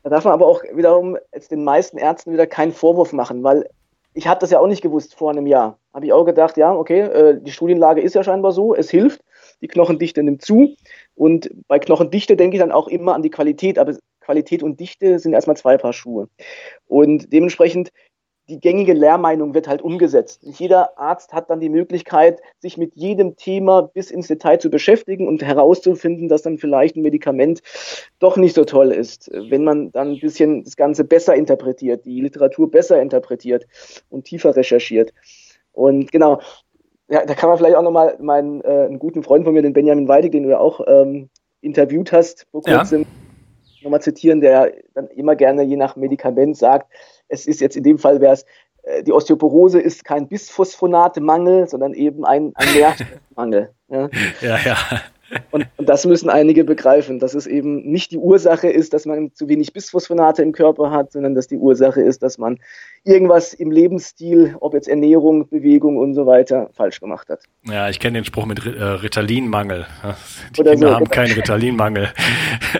Da 0.03 0.09
darf 0.09 0.23
man 0.23 0.33
aber 0.33 0.47
auch 0.47 0.63
wiederum 0.73 1.17
jetzt 1.33 1.51
den 1.51 1.63
meisten 1.63 1.97
Ärzten 1.97 2.33
wieder 2.33 2.47
keinen 2.47 2.73
Vorwurf 2.73 3.13
machen, 3.13 3.43
weil 3.43 3.67
ich 4.13 4.27
hatte 4.27 4.41
das 4.41 4.51
ja 4.51 4.59
auch 4.59 4.67
nicht 4.67 4.81
gewusst 4.81 5.15
vor 5.15 5.31
einem 5.31 5.47
Jahr. 5.47 5.77
Habe 5.93 6.05
ich 6.05 6.13
auch 6.13 6.25
gedacht, 6.25 6.57
ja, 6.57 6.73
okay, 6.73 7.01
äh, 7.01 7.39
die 7.41 7.51
Studienlage 7.51 8.01
ist 8.01 8.15
ja 8.15 8.23
scheinbar 8.23 8.51
so, 8.51 8.75
es 8.75 8.89
hilft, 8.89 9.21
die 9.61 9.67
Knochendichte 9.67 10.23
nimmt 10.23 10.41
zu. 10.41 10.75
Und 11.15 11.49
bei 11.67 11.79
Knochendichte 11.79 12.35
denke 12.35 12.57
ich 12.57 12.61
dann 12.61 12.71
auch 12.71 12.87
immer 12.87 13.13
an 13.13 13.21
die 13.21 13.29
Qualität, 13.29 13.77
aber 13.77 13.95
Qualität 14.19 14.63
und 14.63 14.79
Dichte 14.79 15.19
sind 15.19 15.33
erstmal 15.33 15.57
zwei 15.57 15.77
Paar 15.77 15.93
Schuhe. 15.93 16.27
Und 16.87 17.31
dementsprechend 17.31 17.91
die 18.51 18.59
gängige 18.59 18.91
Lehrmeinung 18.91 19.53
wird 19.53 19.69
halt 19.69 19.81
umgesetzt. 19.81 20.41
Jeder 20.43 20.99
Arzt 20.99 21.31
hat 21.31 21.49
dann 21.49 21.61
die 21.61 21.69
Möglichkeit, 21.69 22.41
sich 22.59 22.77
mit 22.77 22.93
jedem 22.95 23.37
Thema 23.37 23.81
bis 23.81 24.11
ins 24.11 24.27
Detail 24.27 24.59
zu 24.59 24.69
beschäftigen 24.69 25.25
und 25.25 25.41
herauszufinden, 25.41 26.27
dass 26.27 26.41
dann 26.41 26.57
vielleicht 26.57 26.97
ein 26.97 27.01
Medikament 27.01 27.61
doch 28.19 28.35
nicht 28.35 28.53
so 28.53 28.65
toll 28.65 28.91
ist. 28.91 29.31
Wenn 29.33 29.63
man 29.63 29.93
dann 29.93 30.11
ein 30.11 30.19
bisschen 30.19 30.65
das 30.65 30.75
Ganze 30.75 31.05
besser 31.05 31.33
interpretiert, 31.33 32.05
die 32.05 32.19
Literatur 32.19 32.69
besser 32.69 33.01
interpretiert 33.01 33.65
und 34.09 34.25
tiefer 34.25 34.53
recherchiert. 34.53 35.13
Und 35.71 36.11
genau, 36.11 36.41
ja, 37.07 37.25
da 37.25 37.33
kann 37.33 37.47
man 37.47 37.57
vielleicht 37.57 37.77
auch 37.77 37.83
nochmal 37.83 38.17
meinen 38.19 38.59
äh, 38.65 38.67
einen 38.67 38.99
guten 38.99 39.23
Freund 39.23 39.45
von 39.45 39.53
mir, 39.53 39.61
den 39.61 39.71
Benjamin 39.71 40.09
Weidig, 40.09 40.33
den 40.33 40.43
du 40.43 40.49
ja 40.49 40.59
auch 40.59 40.81
ähm, 40.87 41.29
interviewt 41.61 42.11
hast, 42.11 42.47
vor 42.51 42.63
kurzem, 42.63 43.03
ja. 43.03 43.07
nochmal 43.83 44.01
zitieren, 44.01 44.41
der 44.41 44.73
dann 44.93 45.07
immer 45.07 45.37
gerne 45.37 45.63
je 45.63 45.77
nach 45.77 45.95
Medikament 45.95 46.57
sagt, 46.57 46.91
es 47.31 47.47
ist 47.47 47.61
jetzt 47.61 47.75
in 47.75 47.83
dem 47.83 47.97
Fall 47.97 48.21
wäre 48.21 48.33
es, 48.33 48.45
äh, 48.83 49.03
die 49.03 49.11
Osteoporose 49.11 49.79
ist 49.79 50.03
kein 50.03 50.27
Bisphosphonatemangel, 50.27 51.67
sondern 51.67 51.93
eben 51.93 52.25
ein, 52.25 52.51
ein 52.55 52.67
Nährstoffmangel. 52.73 53.73
Ja, 53.89 54.09
ja. 54.41 54.57
ja. 54.57 54.77
Und, 55.51 55.67
und, 55.77 55.89
das 55.89 56.05
müssen 56.05 56.29
einige 56.29 56.63
begreifen, 56.63 57.19
dass 57.19 57.33
es 57.33 57.47
eben 57.47 57.89
nicht 57.89 58.11
die 58.11 58.17
Ursache 58.17 58.69
ist, 58.69 58.93
dass 58.93 59.05
man 59.05 59.33
zu 59.33 59.47
wenig 59.47 59.73
Bisphosphonate 59.73 60.41
im 60.41 60.51
Körper 60.51 60.91
hat, 60.91 61.11
sondern 61.11 61.35
dass 61.35 61.47
die 61.47 61.57
Ursache 61.57 62.01
ist, 62.01 62.23
dass 62.23 62.37
man 62.37 62.59
irgendwas 63.03 63.53
im 63.53 63.71
Lebensstil, 63.71 64.55
ob 64.59 64.73
jetzt 64.73 64.87
Ernährung, 64.87 65.47
Bewegung 65.49 65.97
und 65.97 66.13
so 66.13 66.25
weiter, 66.25 66.69
falsch 66.73 66.99
gemacht 66.99 67.29
hat. 67.29 67.39
Ja, 67.63 67.89
ich 67.89 67.99
kenne 67.99 68.19
den 68.19 68.25
Spruch 68.25 68.45
mit 68.45 68.63
äh, 68.65 68.69
Ritalinmangel. 68.69 69.87
Die 70.55 70.61
Oder 70.61 70.71
Kinder 70.71 70.87
so, 70.87 70.95
haben 70.95 71.05
genau. 71.05 71.15
keinen 71.15 71.33
Ritalinmangel. 71.33 72.09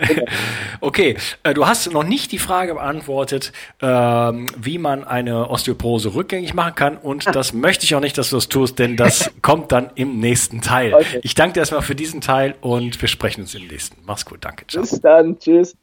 Genau. 0.08 0.26
okay, 0.82 1.18
äh, 1.44 1.54
du 1.54 1.66
hast 1.66 1.92
noch 1.92 2.04
nicht 2.04 2.32
die 2.32 2.38
Frage 2.38 2.76
beantwortet, 2.76 3.52
äh, 3.82 3.86
wie 3.88 4.78
man 4.78 5.04
eine 5.04 5.50
Osteoporose 5.50 6.14
rückgängig 6.14 6.54
machen 6.54 6.76
kann 6.76 6.98
und 6.98 7.28
ah. 7.28 7.32
das 7.32 7.54
möchte 7.54 7.86
ich 7.86 7.96
auch 7.96 8.00
nicht, 8.00 8.18
dass 8.18 8.30
du 8.30 8.38
das 8.38 8.48
tust, 8.48 8.78
denn 8.78 8.98
das 8.98 9.32
kommt 9.42 9.72
dann 9.72 9.90
im 9.96 10.20
nächsten 10.20 10.62
Teil. 10.62 10.94
Okay. 10.94 11.20
Ich 11.24 11.34
danke 11.34 11.54
dir 11.54 11.60
erstmal 11.62 11.82
für 11.82 11.96
diesen 11.96 12.22
Teil 12.42 12.56
und 12.62 13.00
wir 13.00 13.08
sprechen 13.08 13.42
uns 13.42 13.54
im 13.54 13.68
nächsten. 13.68 13.98
Mach's 14.06 14.26
gut, 14.26 14.40
danke. 14.42 14.66
Ciao. 14.68 14.82
Bis 14.82 15.00
dann, 15.00 15.38
tschüss. 15.38 15.76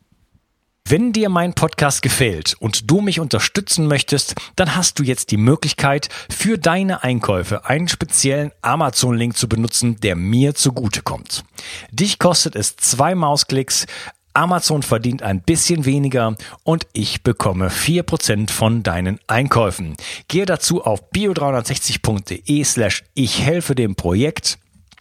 Wenn 0.84 1.12
dir 1.12 1.28
mein 1.28 1.52
Podcast 1.52 2.00
gefällt 2.00 2.56
und 2.58 2.90
du 2.90 3.02
mich 3.02 3.20
unterstützen 3.20 3.86
möchtest, 3.86 4.34
dann 4.56 4.74
hast 4.74 4.98
du 4.98 5.02
jetzt 5.02 5.30
die 5.30 5.36
Möglichkeit, 5.36 6.08
für 6.30 6.56
deine 6.56 7.04
Einkäufe 7.04 7.66
einen 7.66 7.88
speziellen 7.88 8.52
Amazon-Link 8.62 9.36
zu 9.36 9.48
benutzen, 9.48 10.00
der 10.00 10.16
mir 10.16 10.54
zugutekommt. 10.54 11.44
Dich 11.92 12.18
kostet 12.18 12.56
es 12.56 12.76
zwei 12.76 13.14
Mausklicks, 13.14 13.86
Amazon 14.32 14.82
verdient 14.82 15.22
ein 15.22 15.42
bisschen 15.42 15.84
weniger 15.84 16.36
und 16.62 16.86
ich 16.92 17.22
bekomme 17.22 17.70
vier 17.70 18.02
Prozent 18.02 18.50
von 18.50 18.82
deinen 18.82 19.18
Einkäufen. 19.26 19.96
Gehe 20.28 20.46
dazu 20.46 20.82
auf 20.84 21.10
bio360.de 21.12 22.64
slash 22.64 23.04
ich 23.14 23.42
helfe 23.42 23.74
dem 23.74 23.94
Projekt 23.94 24.58